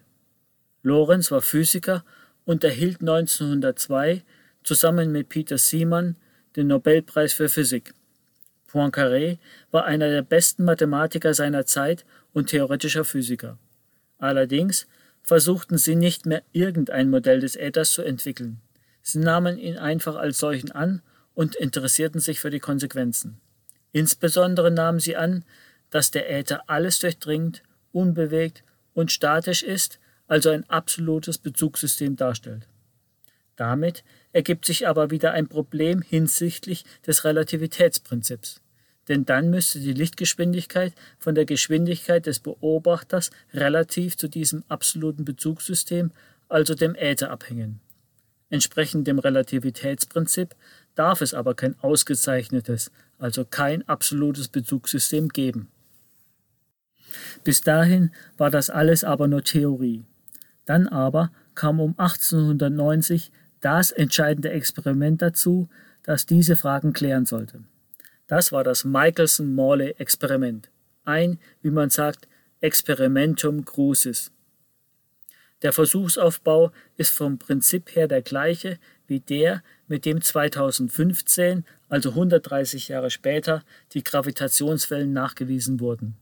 [0.85, 2.05] Lorenz war Physiker
[2.45, 4.23] und erhielt 1902
[4.63, 6.15] zusammen mit Peter Siemann
[6.55, 7.93] den Nobelpreis für Physik.
[8.71, 9.39] Poincaré
[9.73, 13.59] war einer der besten Mathematiker seiner Zeit und theoretischer Physiker.
[14.19, 14.87] Allerdings
[15.23, 18.61] versuchten sie nicht mehr irgendein Modell des Äthers zu entwickeln.
[19.03, 21.03] Sie nahmen ihn einfach als solchen an
[21.35, 23.41] und interessierten sich für die Konsequenzen.
[23.93, 25.45] Insbesondere nahmen sie an,
[25.91, 28.65] dass der Äther alles durchdringt, unbewegt
[28.95, 32.67] und statisch ist, also ein absolutes Bezugssystem darstellt.
[33.57, 38.62] Damit ergibt sich aber wieder ein Problem hinsichtlich des Relativitätsprinzips.
[39.13, 46.13] Denn dann müsste die Lichtgeschwindigkeit von der Geschwindigkeit des Beobachters relativ zu diesem absoluten Bezugssystem,
[46.49, 47.81] also dem Äther, abhängen.
[48.49, 50.55] Entsprechend dem Relativitätsprinzip
[50.95, 55.69] darf es aber kein ausgezeichnetes, also kein absolutes Bezugssystem geben.
[57.45, 60.07] Bis dahin war das alles aber nur Theorie.
[60.65, 65.69] Dann aber kam um 1890 das entscheidende Experiment dazu,
[66.03, 67.63] das diese Fragen klären sollte.
[68.33, 70.71] Das war das Michelson-Morley-Experiment.
[71.05, 72.29] Ein, wie man sagt,
[72.63, 74.33] Experimentum Crucis.
[75.61, 82.89] Der Versuchsaufbau ist vom Prinzip her der gleiche wie der, mit dem 2015, also 130
[82.89, 86.17] Jahre später, die Gravitationswellen nachgewiesen wurden.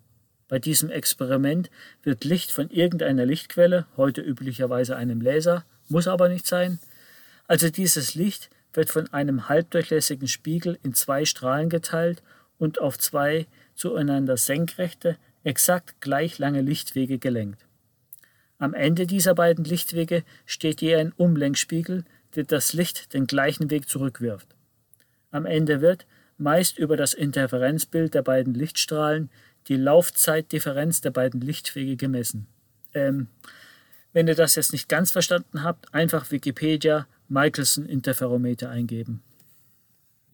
[0.49, 1.71] Bei diesem Experiment
[2.03, 6.81] wird Licht von irgendeiner Lichtquelle, heute üblicherweise einem Laser, muss aber nicht sein,
[7.47, 12.23] also dieses Licht wird von einem halbdurchlässigen Spiegel in zwei Strahlen geteilt
[12.59, 17.65] und auf zwei zueinander senkrechte, exakt gleich lange Lichtwege gelenkt.
[18.59, 22.05] Am Ende dieser beiden Lichtwege steht je ein Umlenkspiegel,
[22.35, 24.49] der das Licht den gleichen Weg zurückwirft.
[25.31, 26.07] Am Ende wird,
[26.37, 29.31] meist über das Interferenzbild der beiden Lichtstrahlen,
[29.69, 32.47] die Laufzeitdifferenz der beiden Lichtwege gemessen.
[32.93, 33.29] Ähm,
[34.13, 39.23] wenn ihr das jetzt nicht ganz verstanden habt, einfach Wikipedia Michelson Interferometer eingeben.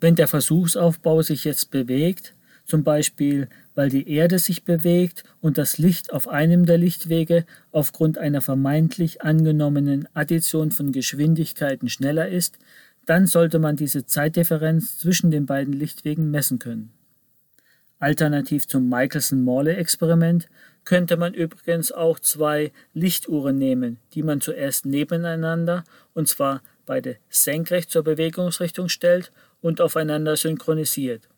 [0.01, 2.35] Wenn der Versuchsaufbau sich jetzt bewegt,
[2.65, 8.19] zum Beispiel weil die Erde sich bewegt und das Licht auf einem der Lichtwege aufgrund
[8.19, 12.59] einer vermeintlich angenommenen Addition von Geschwindigkeiten schneller ist,
[13.05, 16.91] dann sollte man diese Zeitdifferenz zwischen den beiden Lichtwegen messen können.
[17.99, 20.49] Alternativ zum Michelson-Morley-Experiment
[20.87, 27.91] könnte man übrigens auch zwei Lichtuhren nehmen, die man zuerst nebeneinander, und zwar beide senkrecht
[27.91, 31.29] zur Bewegungsrichtung stellt und aufeinander synchronisiert.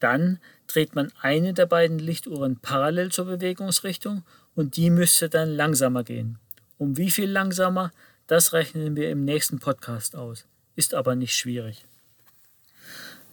[0.00, 6.02] Dann dreht man eine der beiden Lichtuhren parallel zur Bewegungsrichtung und die müsste dann langsamer
[6.02, 6.38] gehen.
[6.78, 7.92] Um wie viel langsamer,
[8.26, 10.46] das rechnen wir im nächsten Podcast aus.
[10.74, 11.84] Ist aber nicht schwierig.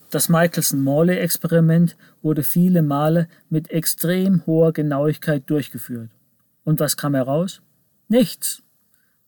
[0.10, 1.96] Das Michelson-Morley-Experiment
[2.28, 6.10] wurde viele Male mit extrem hoher Genauigkeit durchgeführt.
[6.66, 7.62] Und was kam heraus?
[8.10, 8.64] Nichts.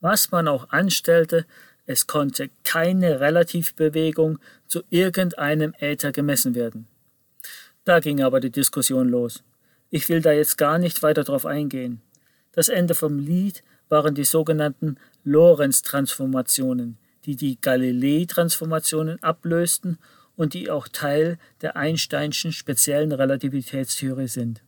[0.00, 1.46] Was man auch anstellte,
[1.86, 6.88] es konnte keine Relativbewegung zu irgendeinem Äther gemessen werden.
[7.84, 9.42] Da ging aber die Diskussion los.
[9.88, 12.02] Ich will da jetzt gar nicht weiter drauf eingehen.
[12.52, 19.96] Das Ende vom Lied waren die sogenannten Lorentz-Transformationen, die die Galilei-Transformationen ablösten
[20.40, 24.62] und die auch Teil der Einsteinschen speziellen Relativitätstheorie sind.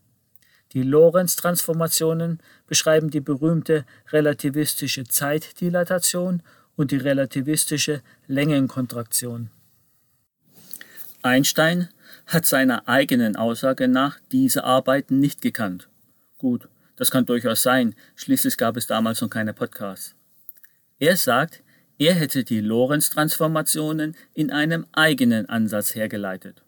[0.74, 6.42] Die Lorentz-Transformationen beschreiben die berühmte relativistische Zeitdilatation
[6.76, 9.48] und die relativistische Längenkontraktion.
[11.22, 11.88] Einstein
[12.26, 15.88] hat seiner eigenen Aussage nach diese Arbeiten nicht gekannt.
[16.36, 20.14] Gut, das kann durchaus sein, schließlich gab es damals noch keine Podcasts.
[20.98, 21.62] Er sagt,
[22.02, 26.64] er hätte die Lorentz-Transformationen in einem eigenen Ansatz hergeleitet.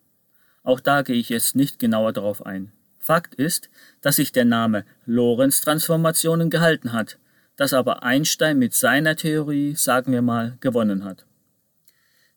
[0.63, 2.71] Auch da gehe ich jetzt nicht genauer darauf ein.
[3.01, 3.69] Fakt ist,
[4.01, 7.19] dass sich der Name Lorentz-Transformationen gehalten hat,
[7.57, 11.27] dass aber Einstein mit seiner Theorie, sagen wir mal, gewonnen hat.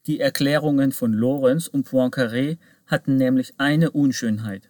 [0.07, 4.69] Die Erklärungen von Lorentz und Poincaré hatten nämlich eine Unschönheit.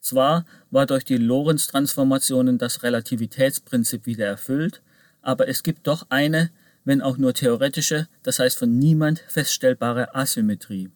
[0.00, 4.82] Zwar war durch die Lorentz-Transformationen das Relativitätsprinzip wieder erfüllt,
[5.22, 6.50] aber es gibt doch eine
[6.84, 10.90] wenn auch nur theoretische, das heißt von niemand feststellbare Asymmetrie.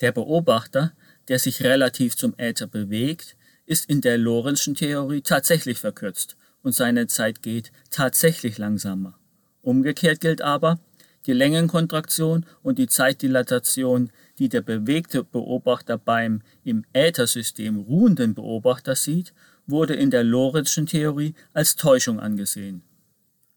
[0.00, 0.92] Der Beobachter,
[1.28, 7.06] der sich relativ zum Äther bewegt, ist in der Lorentzschen Theorie tatsächlich verkürzt und seine
[7.06, 9.18] Zeit geht tatsächlich langsamer.
[9.62, 10.78] Umgekehrt gilt aber,
[11.26, 19.32] die Längenkontraktion und die Zeitdilatation, die der bewegte Beobachter beim im Äthersystem ruhenden Beobachter sieht,
[19.66, 22.82] wurde in der Lorentzschen Theorie als Täuschung angesehen.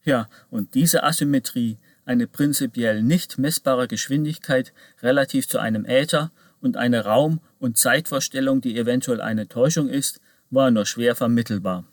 [0.08, 6.30] Ja, und diese Asymmetrie, eine prinzipiell nicht messbare Geschwindigkeit relativ zu einem Äther
[6.62, 11.84] und eine Raum- und Zeitvorstellung, die eventuell eine Täuschung ist, war nur schwer vermittelbar.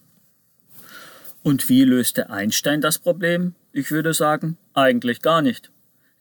[1.43, 3.53] Und wie löste Einstein das Problem?
[3.73, 5.69] Ich würde sagen, eigentlich gar nicht.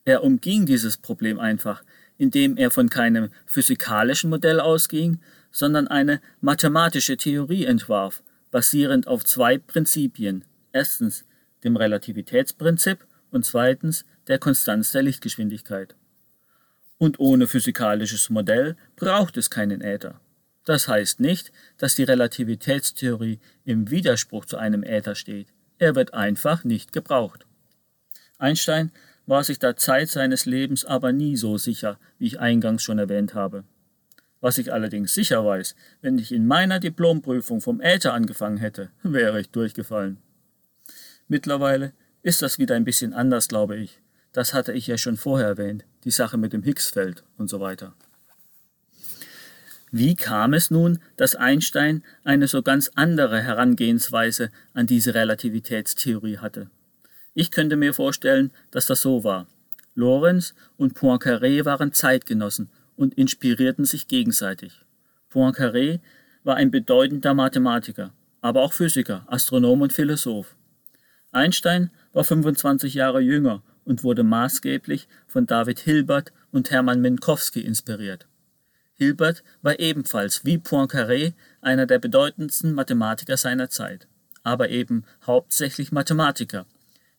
[0.04, 1.84] Er umging dieses Problem einfach,
[2.18, 5.20] indem er von keinem physikalischen Modell ausging,
[5.52, 10.44] sondern eine mathematische Theorie entwarf, basierend auf zwei Prinzipien.
[10.72, 11.24] Erstens
[11.64, 15.96] dem Relativitätsprinzip und zweitens der Konstanz der Lichtgeschwindigkeit.
[16.98, 20.20] Und ohne physikalisches Modell braucht es keinen Äther.
[20.64, 25.48] Das heißt nicht, dass die Relativitätstheorie im Widerspruch zu einem Äther steht.
[25.78, 27.46] Er wird einfach nicht gebraucht.
[28.38, 28.92] Einstein
[29.26, 33.34] war sich der Zeit seines Lebens aber nie so sicher, wie ich eingangs schon erwähnt
[33.34, 33.64] habe.
[34.40, 39.40] Was ich allerdings sicher weiß, wenn ich in meiner Diplomprüfung vom Äther angefangen hätte, wäre
[39.40, 40.18] ich durchgefallen.
[41.28, 44.00] Mittlerweile ist das wieder ein bisschen anders, glaube ich.
[44.32, 47.94] Das hatte ich ja schon vorher erwähnt, die Sache mit dem Higgsfeld und so weiter.
[49.90, 56.68] Wie kam es nun, dass Einstein eine so ganz andere Herangehensweise an diese Relativitätstheorie hatte?
[57.32, 59.46] Ich könnte mir vorstellen, dass das so war.
[59.94, 64.80] Lorenz und Poincaré waren Zeitgenossen und inspirierten sich gegenseitig.
[65.32, 66.00] Poincaré
[66.42, 70.56] war ein bedeutender Mathematiker, aber auch Physiker, Astronom und Philosoph.
[71.34, 78.26] Einstein war 25 Jahre jünger und wurde maßgeblich von David Hilbert und Hermann Minkowski inspiriert.
[78.94, 84.06] Hilbert war ebenfalls wie Poincaré einer der bedeutendsten Mathematiker seiner Zeit,
[84.44, 86.66] aber eben hauptsächlich Mathematiker.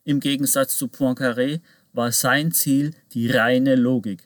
[0.06, 1.60] Im Gegensatz zu Poincaré
[1.92, 4.24] war sein Ziel die reine Logik.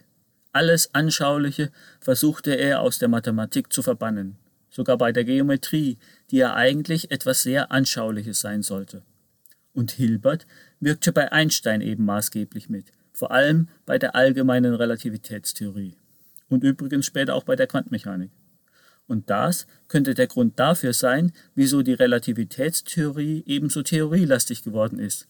[0.51, 4.37] Alles Anschauliche versuchte er aus der Mathematik zu verbannen,
[4.69, 5.97] sogar bei der Geometrie,
[6.29, 9.03] die ja eigentlich etwas sehr Anschauliches sein sollte.
[9.79, 10.45] Und Hilbert
[10.81, 15.95] wirkte bei Einstein eben maßgeblich mit, vor allem bei der allgemeinen Relativitätstheorie
[16.49, 18.29] und übrigens später auch bei der Quantenmechanik.
[19.07, 25.29] Und das könnte der Grund dafür sein, wieso die Relativitätstheorie ebenso theorielastig geworden ist.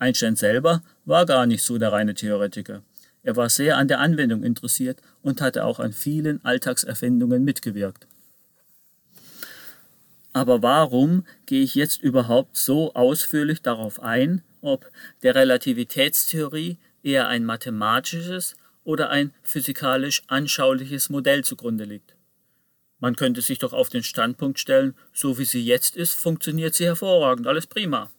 [0.00, 2.82] Einstein selber war gar nicht so der reine Theoretiker.
[3.22, 8.08] Er war sehr an der Anwendung interessiert und hatte auch an vielen Alltagserfindungen mitgewirkt.
[10.34, 14.90] Aber warum gehe ich jetzt überhaupt so ausführlich darauf ein, ob
[15.22, 22.16] der Relativitätstheorie eher ein mathematisches oder ein physikalisch anschauliches Modell zugrunde liegt.
[22.98, 26.86] Man könnte sich doch auf den Standpunkt stellen, so wie sie jetzt ist, funktioniert sie
[26.86, 28.10] hervorragend, alles prima.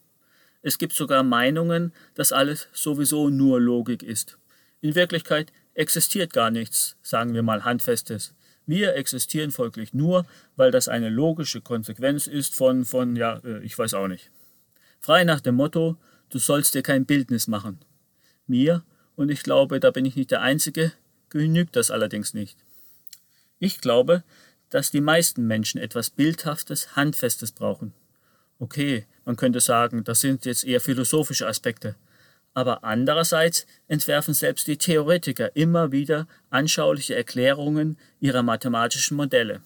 [0.62, 4.38] Es gibt sogar Meinungen, dass alles sowieso nur Logik ist.
[4.80, 8.34] In Wirklichkeit existiert gar nichts, sagen wir mal handfestes.
[8.66, 13.78] Wir existieren folglich nur, weil das eine logische Konsequenz ist von, von, ja, äh, ich
[13.78, 14.32] weiß auch nicht.
[15.00, 15.98] Frei nach dem Motto,
[16.30, 17.80] du sollst dir kein Bildnis machen.
[18.48, 18.84] Mir
[19.16, 20.92] und ich glaube, da bin ich nicht der Einzige,
[21.30, 22.58] genügt das allerdings nicht.
[23.60, 24.24] Ich glaube,
[24.70, 27.94] dass die meisten Menschen etwas Bildhaftes, Handfestes brauchen.
[28.60, 31.96] Okay, man könnte sagen, das sind jetzt eher philosophische Aspekte.
[32.56, 39.62] Aber andererseits entwerfen selbst die Theoretiker immer wieder anschauliche Erklärungen ihrer mathematischen Modelle.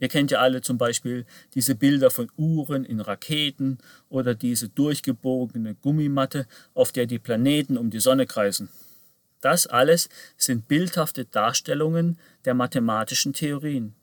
[0.00, 3.78] Ihr kennt ja alle zum Beispiel diese Bilder von Uhren in Raketen
[4.08, 8.68] oder diese durchgebogene Gummimatte, auf der die Planeten um die Sonne kreisen.
[9.40, 13.94] Das alles sind bildhafte Darstellungen der mathematischen Theorien.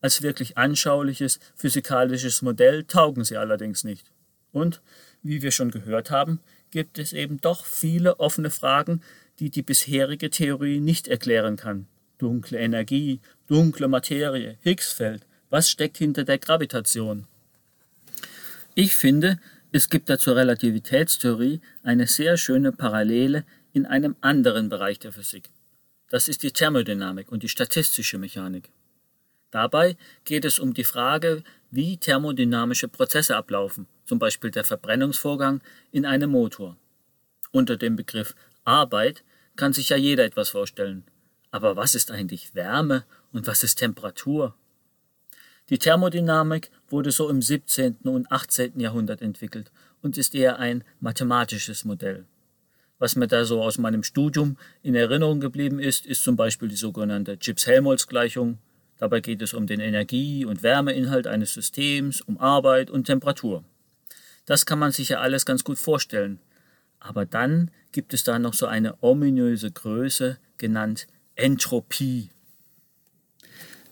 [0.00, 4.12] Als wirklich anschauliches physikalisches Modell taugen sie allerdings nicht.
[4.52, 4.80] Und,
[5.22, 6.40] wie wir schon gehört haben,
[6.70, 9.02] gibt es eben doch viele offene Fragen,
[9.38, 11.86] die die bisherige Theorie nicht erklären kann.
[12.18, 17.26] Dunkle Energie, dunkle Materie, Higgsfeld, was steckt hinter der Gravitation?
[18.74, 19.40] Ich finde,
[19.72, 25.50] es gibt da zur Relativitätstheorie eine sehr schöne Parallele in einem anderen Bereich der Physik.
[26.08, 28.70] Das ist die Thermodynamik und die statistische Mechanik.
[29.50, 35.60] Dabei geht es um die Frage, wie thermodynamische Prozesse ablaufen, zum Beispiel der Verbrennungsvorgang
[35.92, 36.76] in einem Motor.
[37.52, 38.34] Unter dem Begriff
[38.64, 39.24] Arbeit
[39.56, 41.04] kann sich ja jeder etwas vorstellen.
[41.50, 44.54] Aber was ist eigentlich Wärme und was ist Temperatur?
[45.68, 47.98] Die Thermodynamik wurde so im 17.
[48.04, 48.78] und 18.
[48.80, 49.70] Jahrhundert entwickelt
[50.02, 52.26] und ist eher ein mathematisches Modell.
[52.98, 56.76] Was mir da so aus meinem Studium in Erinnerung geblieben ist, ist zum Beispiel die
[56.76, 58.58] sogenannte Gibbs-Helmholtz-Gleichung.
[59.00, 63.64] Dabei geht es um den Energie- und Wärmeinhalt eines Systems, um Arbeit und Temperatur.
[64.44, 66.38] Das kann man sich ja alles ganz gut vorstellen.
[66.98, 72.28] Aber dann gibt es da noch so eine ominöse Größe, genannt Entropie.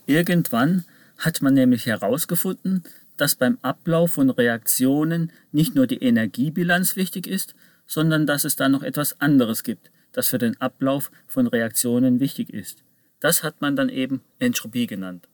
[0.05, 0.85] Irgendwann
[1.17, 2.83] hat man nämlich herausgefunden,
[3.17, 7.55] dass beim Ablauf von Reaktionen nicht nur die Energiebilanz wichtig ist,
[7.87, 12.53] sondern dass es da noch etwas anderes gibt, das für den Ablauf von Reaktionen wichtig
[12.53, 12.83] ist.
[13.19, 15.27] Das hat man dann eben Entropie genannt.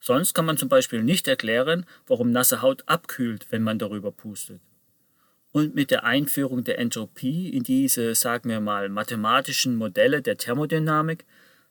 [0.00, 4.60] Sonst kann man zum Beispiel nicht erklären, warum nasse Haut abkühlt, wenn man darüber pustet.
[5.52, 11.26] Und mit der Einführung der Entropie in diese, sagen wir mal, mathematischen Modelle der Thermodynamik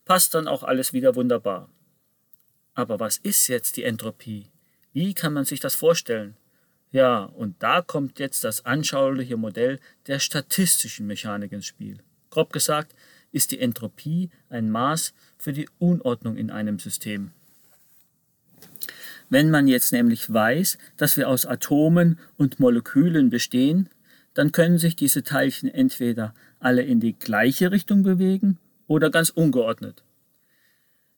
[0.05, 1.69] passt dann auch alles wieder wunderbar.
[2.73, 4.47] Aber was ist jetzt die Entropie?
[4.93, 6.35] Wie kann man sich das vorstellen?
[6.91, 11.99] Ja, und da kommt jetzt das anschauliche Modell der statistischen Mechanik ins Spiel.
[12.29, 12.95] Grob gesagt
[13.31, 17.31] ist die Entropie ein Maß für die Unordnung in einem System.
[19.29, 23.89] Wenn man jetzt nämlich weiß, dass wir aus Atomen und Molekülen bestehen,
[24.33, 28.57] dann können sich diese Teilchen entweder alle in die gleiche Richtung bewegen
[28.87, 30.03] oder ganz ungeordnet.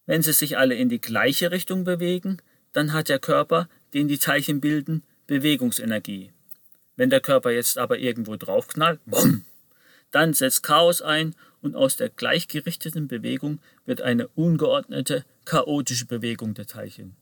[0.05, 2.37] Wenn sie sich alle in die gleiche Richtung bewegen,
[2.73, 6.31] dann hat der Körper, den die Teilchen bilden, Bewegungsenergie.
[6.97, 8.99] Wenn der Körper jetzt aber irgendwo draufknallt,
[10.11, 16.67] dann setzt Chaos ein und aus der gleichgerichteten Bewegung wird eine ungeordnete, chaotische Bewegung der
[16.67, 17.15] Teilchen.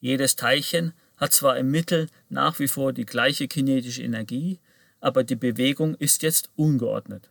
[0.00, 4.58] Jedes Teilchen hat zwar im Mittel nach wie vor die gleiche kinetische Energie,
[5.00, 7.30] aber die Bewegung ist jetzt ungeordnet.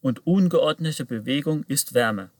[0.00, 2.30] Und ungeordnete Bewegung ist Wärme.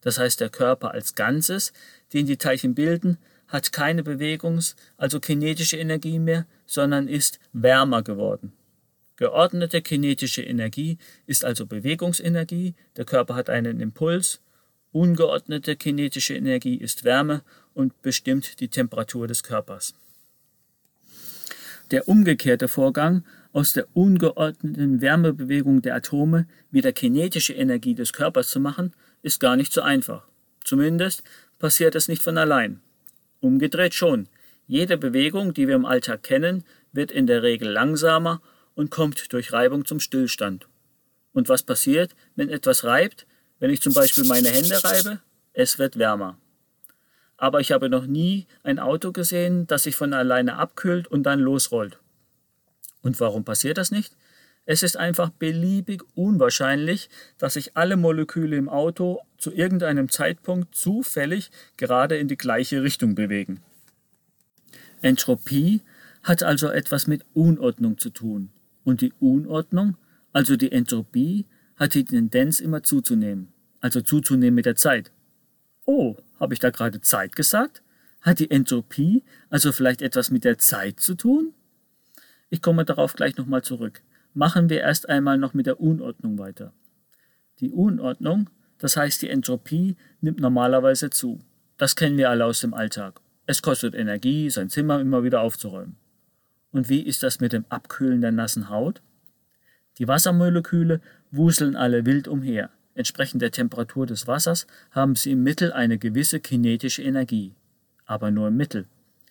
[0.00, 1.72] Das heißt, der Körper als Ganzes,
[2.12, 3.18] den die Teilchen bilden,
[3.48, 8.52] hat keine Bewegungs-, also kinetische Energie mehr, sondern ist wärmer geworden.
[9.22, 10.98] Geordnete kinetische Energie
[11.28, 14.40] ist also Bewegungsenergie, der Körper hat einen Impuls,
[14.90, 17.42] ungeordnete kinetische Energie ist Wärme
[17.72, 19.94] und bestimmt die Temperatur des Körpers.
[21.92, 28.58] Der umgekehrte Vorgang aus der ungeordneten Wärmebewegung der Atome wieder kinetische Energie des Körpers zu
[28.58, 28.92] machen,
[29.22, 30.26] ist gar nicht so einfach.
[30.64, 31.22] Zumindest
[31.60, 32.80] passiert es nicht von allein.
[33.38, 34.26] Umgedreht schon.
[34.66, 38.42] Jede Bewegung, die wir im Alltag kennen, wird in der Regel langsamer
[38.74, 40.66] und kommt durch Reibung zum Stillstand.
[41.32, 43.26] Und was passiert, wenn etwas reibt?
[43.58, 45.20] Wenn ich zum Beispiel meine Hände reibe,
[45.52, 46.38] es wird wärmer.
[47.36, 51.40] Aber ich habe noch nie ein Auto gesehen, das sich von alleine abkühlt und dann
[51.40, 51.98] losrollt.
[53.02, 54.16] Und warum passiert das nicht?
[54.64, 61.50] Es ist einfach beliebig unwahrscheinlich, dass sich alle Moleküle im Auto zu irgendeinem Zeitpunkt zufällig
[61.76, 63.60] gerade in die gleiche Richtung bewegen.
[65.00, 65.82] Entropie
[66.22, 68.50] hat also etwas mit Unordnung zu tun.
[68.84, 69.96] Und die Unordnung,
[70.32, 73.48] also die Entropie, hat die Tendenz immer zuzunehmen.
[73.80, 75.10] Also zuzunehmen mit der Zeit.
[75.84, 77.82] Oh, habe ich da gerade Zeit gesagt?
[78.20, 81.54] Hat die Entropie also vielleicht etwas mit der Zeit zu tun?
[82.50, 84.02] Ich komme darauf gleich nochmal zurück
[84.34, 86.72] machen wir erst einmal noch mit der Unordnung weiter.
[87.60, 91.40] Die Unordnung, das heißt die Entropie, nimmt normalerweise zu.
[91.78, 93.20] Das kennen wir alle aus dem Alltag.
[93.46, 95.96] Es kostet Energie, sein Zimmer immer wieder aufzuräumen.
[96.72, 99.02] Und wie ist das mit dem Abkühlen der nassen Haut?
[99.98, 101.00] Die Wassermoleküle
[101.30, 102.70] wuseln alle wild umher.
[102.94, 107.54] Entsprechend der Temperatur des Wassers haben sie im Mittel eine gewisse kinetische Energie.
[108.06, 108.86] Aber nur im Mittel.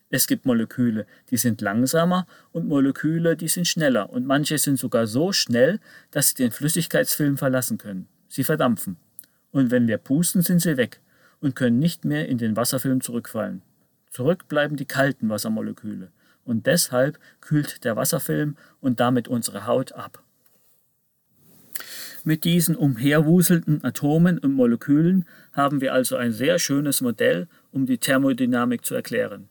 [0.09, 5.07] Es gibt Moleküle, die sind langsamer und Moleküle, die sind schneller und manche sind sogar
[5.07, 5.79] so schnell,
[6.11, 8.07] dass sie den Flüssigkeitsfilm verlassen können.
[8.27, 8.97] Sie verdampfen.
[9.51, 10.99] Und wenn wir pusten, sind sie weg
[11.39, 13.61] und können nicht mehr in den Wasserfilm zurückfallen.
[14.09, 16.11] Zurück bleiben die kalten Wassermoleküle
[16.45, 20.23] und deshalb kühlt der Wasserfilm und damit unsere Haut ab.
[22.23, 27.97] Mit diesen umherwuselnden Atomen und Molekülen haben wir also ein sehr schönes Modell, um die
[27.97, 29.49] Thermodynamik zu erklären.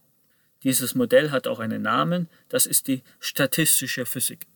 [0.62, 4.46] Dieses Modell hat auch einen Namen, das ist die statistische Physik.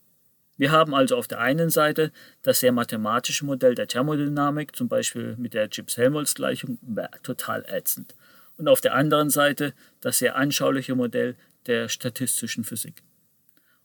[0.56, 2.12] Wir haben also auf der einen Seite
[2.42, 6.78] das sehr mathematische Modell der Thermodynamik, zum Beispiel mit der Gibbs-Helmholtz-Gleichung,
[7.24, 8.14] total ätzend.
[8.56, 11.36] Und auf der anderen Seite das sehr anschauliche Modell
[11.66, 13.02] der statistischen Physik.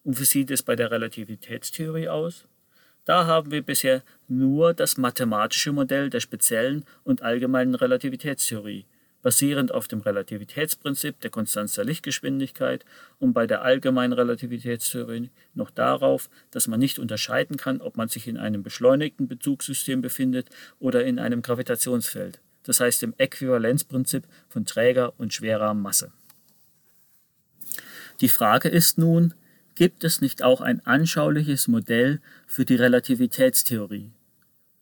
[0.04, 2.46] Und wie sieht es bei der Relativitätstheorie aus?
[3.06, 8.86] Da haben wir bisher nur das mathematische Modell der speziellen und allgemeinen Relativitätstheorie,
[9.22, 12.86] basierend auf dem Relativitätsprinzip der Konstanz der Lichtgeschwindigkeit
[13.18, 18.28] und bei der allgemeinen Relativitätstheorie noch darauf, dass man nicht unterscheiden kann, ob man sich
[18.28, 20.50] in einem beschleunigten Bezugssystem befindet
[20.80, 26.12] oder in einem Gravitationsfeld, das heißt im Äquivalenzprinzip von träger und schwerer Masse.
[28.22, 29.34] Die Frage ist nun,
[29.76, 34.12] gibt es nicht auch ein anschauliches Modell für die Relativitätstheorie?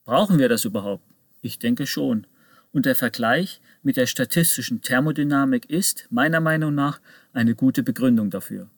[0.06, 1.04] Brauchen wir das überhaupt?
[1.42, 2.26] Ich denke schon.
[2.72, 7.00] Und der Vergleich mit der statistischen Thermodynamik ist, meiner Meinung nach,
[7.32, 8.70] eine gute Begründung dafür.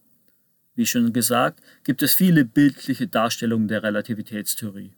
[0.75, 4.93] Wie schon gesagt, gibt es viele bildliche Darstellungen der Relativitätstheorie.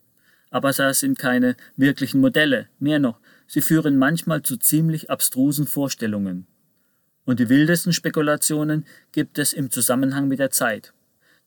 [0.50, 3.20] Aber das sind keine wirklichen Modelle, mehr noch,
[3.52, 6.48] sie führen manchmal zu ziemlich abstrusen Vorstellungen.
[7.26, 10.94] Und die wildesten Spekulationen gibt es im Zusammenhang mit der Zeit.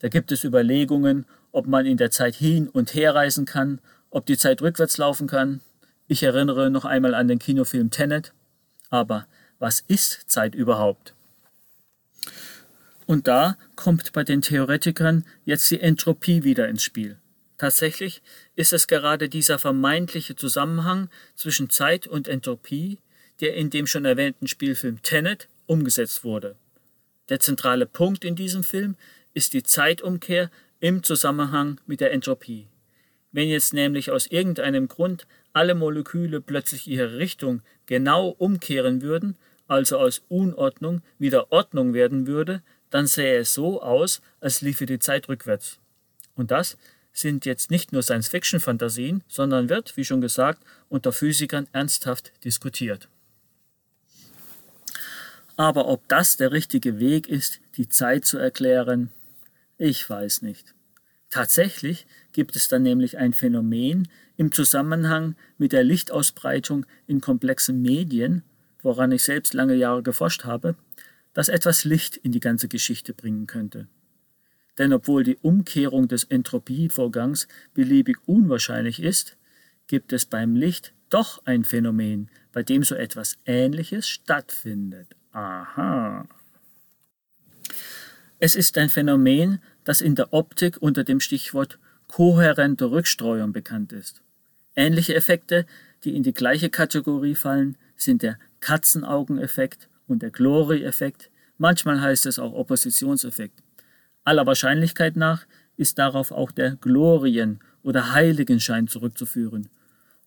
[0.00, 3.80] Da gibt es Überlegungen, ob man in der Zeit hin und her reisen kann,
[4.10, 5.62] ob die Zeit rückwärts laufen kann.
[6.06, 8.34] Ich erinnere noch einmal an den Kinofilm Tenet.
[8.90, 9.26] Aber
[9.58, 11.14] was ist Zeit überhaupt?
[13.06, 17.16] Und da kommt bei den Theoretikern jetzt die Entropie wieder ins Spiel.
[17.64, 18.20] Tatsächlich
[18.56, 22.98] ist es gerade dieser vermeintliche Zusammenhang zwischen Zeit und Entropie,
[23.40, 26.56] der in dem schon erwähnten Spielfilm Tenet umgesetzt wurde.
[27.30, 28.96] Der zentrale Punkt in diesem Film
[29.32, 30.50] ist die Zeitumkehr
[30.80, 32.66] im Zusammenhang mit der Entropie.
[33.32, 39.38] Wenn jetzt nämlich aus irgendeinem Grund alle Moleküle plötzlich ihre Richtung genau umkehren würden,
[39.68, 44.98] also aus Unordnung wieder Ordnung werden würde, dann sähe es so aus, als liefe die
[44.98, 45.80] Zeit rückwärts.
[46.36, 46.76] Und das
[47.14, 53.08] sind jetzt nicht nur Science-Fiction-Fantasien, sondern wird, wie schon gesagt, unter Physikern ernsthaft diskutiert.
[55.56, 59.10] Aber ob das der richtige Weg ist, die Zeit zu erklären,
[59.78, 60.74] ich weiß nicht.
[61.30, 68.42] Tatsächlich gibt es dann nämlich ein Phänomen im Zusammenhang mit der Lichtausbreitung in komplexen Medien,
[68.82, 70.74] woran ich selbst lange Jahre geforscht habe,
[71.32, 73.86] das etwas Licht in die ganze Geschichte bringen könnte.
[74.78, 79.36] Denn obwohl die Umkehrung des Entropievorgangs beliebig unwahrscheinlich ist,
[79.86, 85.14] gibt es beim Licht doch ein Phänomen, bei dem so etwas Ähnliches stattfindet.
[85.32, 86.26] Aha.
[88.38, 94.22] Es ist ein Phänomen, das in der Optik unter dem Stichwort kohärente Rückstreuung bekannt ist.
[94.76, 95.66] Ähnliche Effekte,
[96.04, 102.38] die in die gleiche Kategorie fallen, sind der Katzenaugeneffekt und der Glory-Effekt, manchmal heißt es
[102.38, 103.63] auch Oppositionseffekt.
[104.24, 105.46] Aller Wahrscheinlichkeit nach
[105.76, 109.68] ist darauf auch der Glorien- oder Heiligenschein zurückzuführen.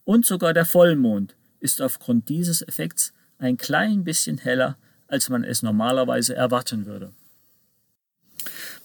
[0.06, 4.78] Und sogar der Vollmond ist aufgrund dieses Effekts ein klein bisschen heller,
[5.08, 7.12] als man es normalerweise erwarten würde.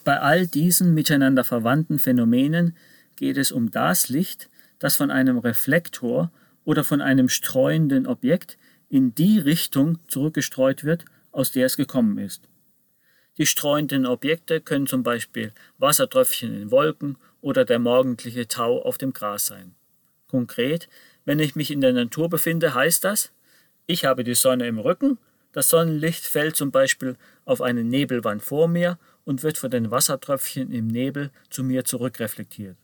[0.05, 2.77] Bei all diesen miteinander verwandten Phänomenen
[3.17, 4.49] geht es um das Licht,
[4.79, 6.33] das von einem Reflektor
[6.65, 8.57] oder von einem streuenden Objekt
[8.89, 12.49] in die Richtung zurückgestreut wird, aus der es gekommen ist.
[13.39, 19.13] Die streuenden Objekte können zum Beispiel Wassertröpfchen in Wolken oder der morgendliche Tau auf dem
[19.13, 19.75] Gras sein.
[20.29, 20.89] Konkret,
[21.25, 23.33] wenn ich mich in der Natur befinde, heißt das,
[23.87, 25.19] ich habe die Sonne im Rücken,
[25.53, 30.73] das Sonnenlicht fällt zum Beispiel auf eine Nebelwand vor mir und wird von den Wassertröpfchen
[30.73, 32.77] im Nebel zu mir zurückreflektiert.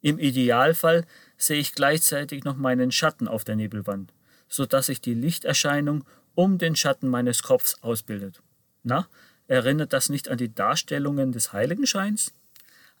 [0.00, 1.06] Im Idealfall
[1.36, 4.12] sehe ich gleichzeitig noch meinen Schatten auf der Nebelwand
[4.52, 6.04] so dass sich die Lichterscheinung
[6.34, 8.42] um den Schatten meines Kopfs ausbildet.
[8.82, 9.08] Na,
[9.52, 12.32] erinnert das nicht an die Darstellungen des Heiligenscheins?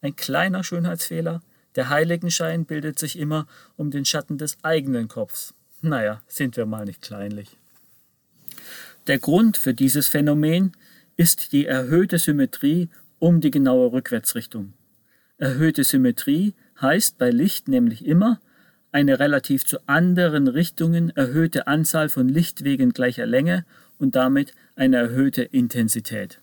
[0.02, 1.40] Ein kleiner Schönheitsfehler.
[1.76, 3.46] Der Heiligenschein bildet sich immer
[3.78, 5.54] um den Schatten des eigenen Kopfs.
[5.80, 7.56] Naja, sind wir mal nicht kleinlich.
[9.06, 10.72] Der Grund für dieses Phänomen
[11.16, 14.74] ist die erhöhte Symmetrie um die genaue Rückwärtsrichtung.
[15.38, 18.40] Erhöhte Symmetrie heißt bei Licht nämlich immer,
[18.90, 23.64] eine relativ zu anderen Richtungen erhöhte Anzahl von Lichtwegen gleicher Länge
[23.98, 26.41] und damit eine erhöhte Intensität.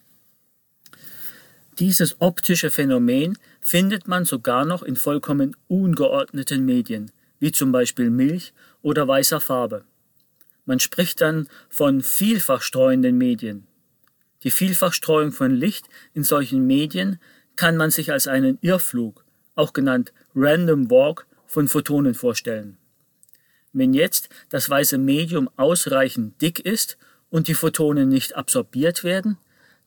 [1.80, 7.09] Dieses optische Phänomen findet man sogar noch in vollkommen ungeordneten Medien,
[7.39, 8.51] wie zum Beispiel Milch
[8.82, 9.86] oder weißer Farbe.
[10.65, 13.65] Man spricht dann von vielfach streuenden Medien.
[14.43, 17.17] Die Vielfachstreuung von Licht in solchen Medien
[17.55, 19.23] kann man sich als einen Irrflug,
[19.55, 22.77] auch genannt Random Walk, von Photonen vorstellen.
[23.71, 26.97] Wenn jetzt das weiße Medium ausreichend dick ist
[27.30, 29.38] und die Photonen nicht absorbiert werden,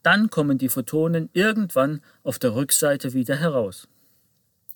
[0.03, 3.89] dann kommen die Photonen irgendwann auf der Rückseite wieder heraus.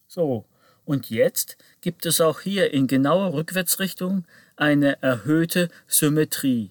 [0.07, 0.45] So,
[0.85, 4.25] und jetzt gibt es auch hier in genauer Rückwärtsrichtung
[4.55, 6.71] eine erhöhte Symmetrie.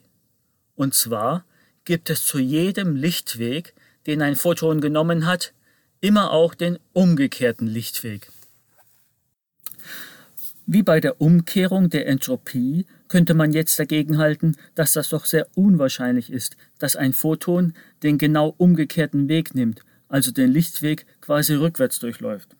[0.75, 1.45] Und zwar
[1.83, 3.73] gibt es zu jedem Lichtweg,
[4.07, 5.53] den ein Photon genommen hat,
[6.01, 8.29] immer auch den umgekehrten Lichtweg.
[10.67, 15.47] Wie bei der Umkehrung der Entropie könnte man jetzt dagegen halten, dass das doch sehr
[15.53, 21.99] unwahrscheinlich ist, dass ein Photon den genau umgekehrten Weg nimmt, also den Lichtweg quasi rückwärts
[21.99, 22.55] durchläuft.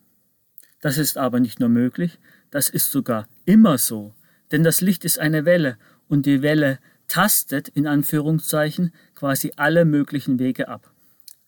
[0.82, 2.20] Das ist aber nicht nur möglich,
[2.52, 4.14] das ist sogar immer so,
[4.52, 5.78] denn das Licht ist eine Welle
[6.08, 6.78] und die Welle
[7.08, 10.92] tastet in Anführungszeichen quasi alle möglichen Wege ab.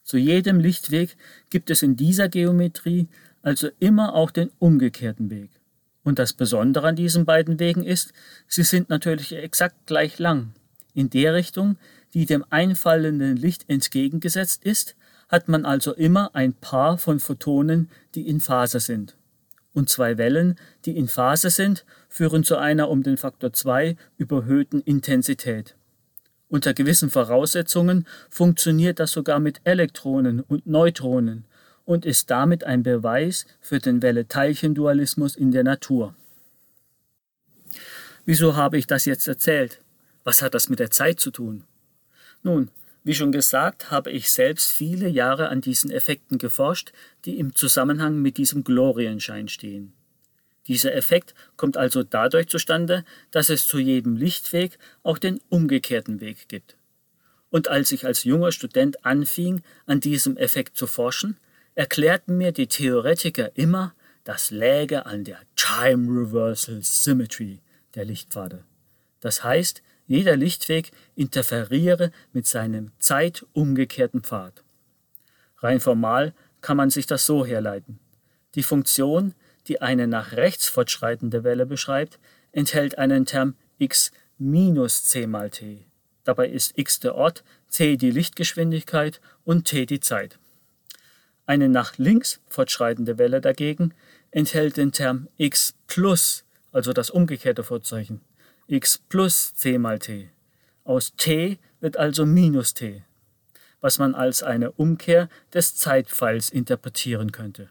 [0.04, 1.18] Zu jedem Lichtweg
[1.52, 3.10] gibt es in dieser Geometrie
[3.44, 5.52] also immer auch den umgekehrten Weg.
[6.08, 8.14] Und das Besondere an diesen beiden Wegen ist,
[8.48, 10.54] sie sind natürlich exakt gleich lang.
[10.94, 11.76] In der Richtung,
[12.14, 14.96] die dem einfallenden Licht entgegengesetzt ist,
[15.28, 19.18] hat man also immer ein Paar von Photonen, die in Phase sind.
[19.74, 20.56] Und zwei Wellen,
[20.86, 25.76] die in Phase sind, führen zu einer um den Faktor 2 überhöhten Intensität.
[26.48, 31.44] Unter gewissen Voraussetzungen funktioniert das sogar mit Elektronen und Neutronen
[31.88, 36.14] und ist damit ein Beweis für den Welle-Teilchen-Dualismus in der Natur.
[38.26, 39.80] Wieso habe ich das jetzt erzählt?
[40.26, 41.64] Was hat das mit der Zeit zu tun?
[42.44, 42.70] Nun,
[43.06, 46.92] wie schon gesagt, habe ich selbst viele Jahre an diesen Effekten geforscht,
[47.24, 49.94] die im Zusammenhang mit diesem Glorienschein stehen.
[50.68, 56.50] Dieser Effekt kommt also dadurch zustande, dass es zu jedem Lichtweg auch den umgekehrten Weg
[56.50, 56.76] gibt.
[57.50, 61.38] Und als ich als junger Student anfing, an diesem Effekt zu forschen,
[61.78, 67.62] erklärten mir die Theoretiker immer, das läge an der Time Reversal Symmetry
[67.94, 68.64] der Lichtpfade.
[69.20, 74.64] Das heißt, jeder Lichtweg interferiere mit seinem zeitumgekehrten Pfad.
[75.60, 78.00] Rein formal kann man sich das so herleiten.
[78.56, 79.36] Die Funktion,
[79.68, 82.18] die eine nach rechts fortschreitende Welle beschreibt,
[82.52, 85.86] enthält einen Term x minus c mal t.
[86.24, 90.40] Dabei ist x der Ort, c die Lichtgeschwindigkeit und t die Zeit.
[91.48, 93.94] Eine nach links fortschreitende Welle dagegen
[94.32, 96.44] enthält den Term x plus,
[96.74, 98.20] also das umgekehrte Vorzeichen,
[98.68, 100.30] x plus c mal t.
[100.84, 103.02] Aus t wird also minus t,
[103.80, 107.70] was man als eine Umkehr des Zeitpfeils interpretieren könnte.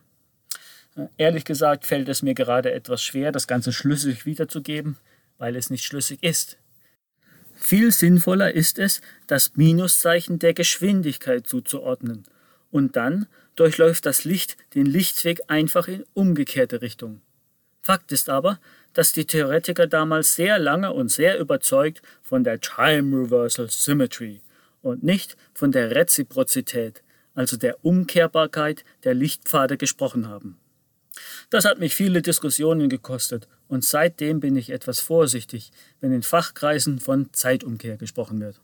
[1.19, 4.97] Ehrlich gesagt fällt es mir gerade etwas schwer, das Ganze schlüssig wiederzugeben,
[5.37, 6.57] weil es nicht schlüssig ist.
[7.55, 12.25] Viel sinnvoller ist es, das Minuszeichen der Geschwindigkeit zuzuordnen,
[12.71, 13.27] und dann
[13.57, 17.21] durchläuft das Licht den Lichtweg einfach in umgekehrte Richtung.
[17.83, 18.59] Fakt ist aber,
[18.95, 24.41] dass die Theoretiker damals sehr lange und sehr überzeugt von der Time Reversal Symmetry
[24.83, 27.03] und nicht von der Reziprozität,
[27.35, 30.59] also der Umkehrbarkeit der Lichtpfade gesprochen haben.
[31.51, 36.99] Das hat mich viele Diskussionen gekostet und seitdem bin ich etwas vorsichtig, wenn in Fachkreisen
[36.99, 38.61] von Zeitumkehr gesprochen wird.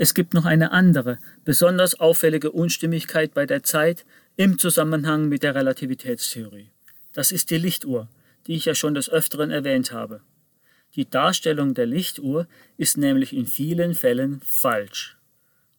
[0.00, 5.56] Es gibt noch eine andere, besonders auffällige Unstimmigkeit bei der Zeit im Zusammenhang mit der
[5.56, 6.70] Relativitätstheorie.
[7.14, 8.06] Das ist die Lichtuhr,
[8.46, 10.20] die ich ja schon des Öfteren erwähnt habe.
[10.94, 12.46] Die Darstellung der Lichtuhr
[12.76, 15.16] ist nämlich in vielen Fällen falsch.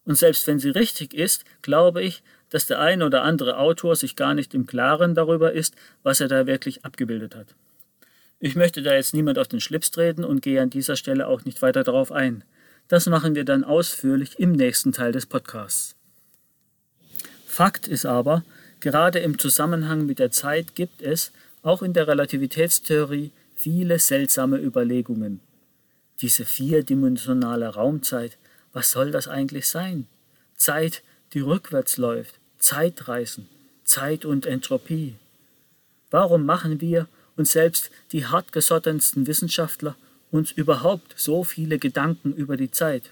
[0.03, 4.17] Und selbst wenn sie richtig ist, glaube ich, dass der ein oder andere Autor sich
[4.17, 7.55] gar nicht im Klaren darüber ist, was er da wirklich abgebildet hat.
[8.41, 11.45] Ich möchte da jetzt niemand auf den Schlips treten und gehe an dieser Stelle auch
[11.45, 12.43] nicht weiter darauf ein.
[12.89, 15.95] Das machen wir dann ausführlich im nächsten Teil des Podcasts.
[17.45, 18.43] Fakt ist aber,
[18.79, 21.31] gerade im Zusammenhang mit der Zeit gibt es,
[21.61, 25.39] auch in der Relativitätstheorie viele seltsame Überlegungen.
[26.21, 28.37] Diese vierdimensionale Raumzeit,
[28.73, 30.07] was soll das eigentlich sein?
[30.55, 33.47] Zeit, die rückwärts läuft, Zeitreisen,
[33.83, 35.13] Zeit und Entropie.
[36.09, 39.95] Warum machen wir und selbst die hartgesottensten Wissenschaftler
[40.31, 43.11] uns überhaupt so viele Gedanken über die Zeit?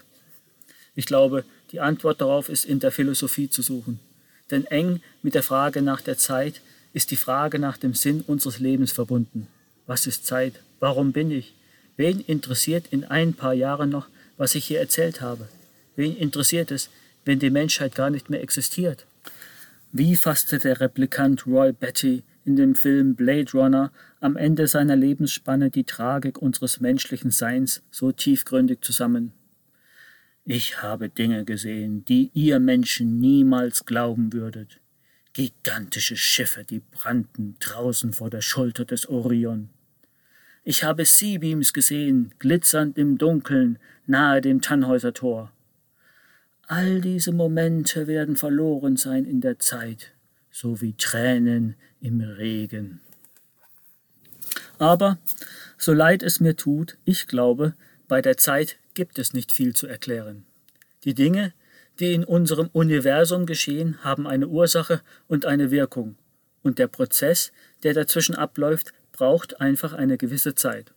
[0.94, 4.00] Ich glaube, die Antwort darauf ist in der Philosophie zu suchen.
[4.50, 6.60] Denn eng mit der Frage nach der Zeit
[6.92, 9.46] ist die Frage nach dem Sinn unseres Lebens verbunden.
[9.86, 10.60] Was ist Zeit?
[10.80, 11.54] Warum bin ich?
[11.96, 15.48] Wen interessiert in ein paar Jahren noch, was ich hier erzählt habe?
[15.96, 16.90] Wen interessiert es,
[17.24, 19.04] wenn die Menschheit gar nicht mehr existiert?
[19.92, 25.70] Wie fasste der Replikant Roy Betty in dem Film Blade Runner am Ende seiner Lebensspanne
[25.70, 29.32] die Tragik unseres menschlichen Seins so tiefgründig zusammen?
[30.44, 34.80] Ich habe Dinge gesehen, die ihr Menschen niemals glauben würdet
[35.38, 39.70] gigantische Schiffe, die brannten draußen vor der Schulter des Orion.
[40.64, 45.52] Ich habe Seabeams gesehen, glitzernd im Dunkeln, nahe dem Tannhäuser Tor.
[46.66, 50.12] All diese Momente werden verloren sein in der Zeit,
[50.50, 53.00] so wie Tränen im Regen.
[54.78, 55.18] Aber,
[55.76, 57.74] so leid es mir tut, ich glaube,
[58.06, 60.44] bei der Zeit gibt es nicht viel zu erklären.
[61.04, 61.52] Die Dinge,
[61.98, 66.16] die in unserem Universum geschehen, haben eine Ursache und eine Wirkung.
[66.62, 70.92] Und der Prozess, der dazwischen abläuft, braucht einfach eine gewisse Zeit.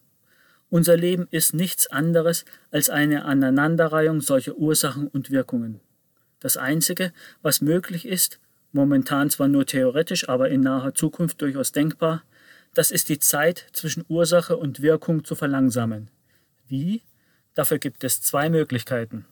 [0.69, 5.81] Unser Leben ist nichts anderes als eine Aneinanderreihung solcher Ursachen und Wirkungen.
[6.39, 8.39] Das Einzige, was möglich ist,
[8.71, 12.23] momentan zwar nur theoretisch, aber in naher Zukunft durchaus denkbar,
[12.73, 16.09] das ist die Zeit zwischen Ursache und Wirkung zu verlangsamen.
[16.67, 17.01] Wie?
[17.53, 19.25] Dafür gibt es zwei Möglichkeiten.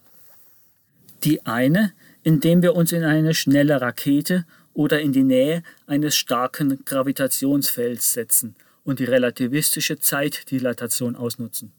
[1.24, 6.84] Die eine indem wir uns in eine schnelle Rakete oder in die Nähe eines starken
[6.86, 11.72] Gravitationsfelds setzen und die relativistische Zeitdilatation ausnutzen.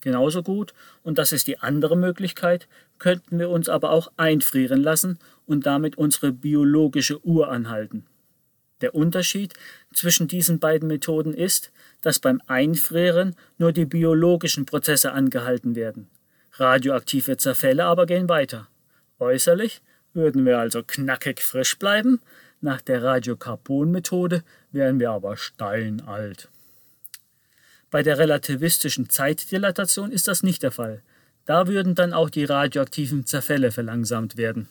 [0.00, 5.18] Genauso gut, und das ist die andere Möglichkeit, könnten wir uns aber auch einfrieren lassen
[5.48, 8.06] und damit unsere biologische Uhr anhalten.
[8.80, 9.54] Der Unterschied
[9.92, 16.08] zwischen diesen beiden Methoden ist, dass beim Einfrieren nur die biologischen Prozesse angehalten werden.
[16.52, 18.68] Radioaktive Zerfälle aber gehen weiter.
[19.18, 19.82] Äußerlich
[20.12, 22.20] würden wir also knackig frisch bleiben,
[22.60, 24.42] nach der Radiokarbon-Methode
[24.72, 26.48] wären wir aber steinalt.
[27.90, 31.02] Bei der relativistischen Zeitdilatation ist das nicht der Fall.
[31.46, 34.68] Da würden dann auch die radioaktiven Zerfälle verlangsamt werden.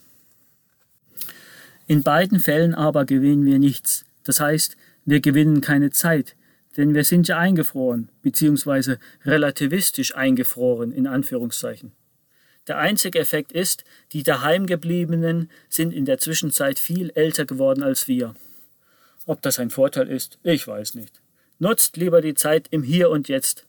[1.88, 4.04] In beiden Fällen aber gewinnen wir nichts.
[4.24, 4.76] Das heißt,
[5.06, 6.36] wir gewinnen keine Zeit,
[6.76, 11.94] denn wir sind ja eingefroren, beziehungsweise relativistisch eingefroren in Anführungszeichen.
[12.68, 18.34] Der einzige Effekt ist, die daheimgebliebenen sind in der Zwischenzeit viel älter geworden als wir.
[19.26, 21.22] Ob das ein Vorteil ist, ich weiß nicht.
[21.58, 23.66] Nutzt lieber die Zeit im Hier und Jetzt.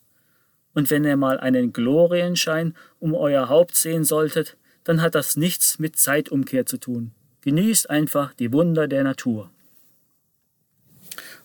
[0.75, 5.79] Und wenn ihr mal einen Glorienschein um euer Haupt sehen solltet, dann hat das nichts
[5.79, 7.13] mit Zeitumkehr zu tun.
[7.49, 9.51] Genießt einfach die Wunder der Natur.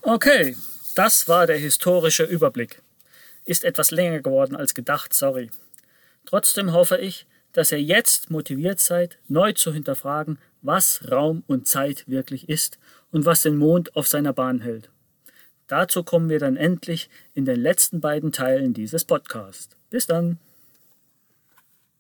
[0.02, 0.58] Okay,
[0.96, 2.82] das war der historische Überblick.
[3.46, 5.50] Ist etwas länger geworden als gedacht, sorry.
[6.26, 12.04] Trotzdem hoffe ich, dass ihr jetzt motiviert seid, neu zu hinterfragen, was Raum und Zeit
[12.06, 12.80] wirklich ist
[13.14, 14.90] und was den Mond auf seiner Bahn hält.
[15.68, 19.78] Dazu kommen wir dann endlich in den letzten beiden Teilen dieses Podcasts.
[19.90, 20.38] Bis dann!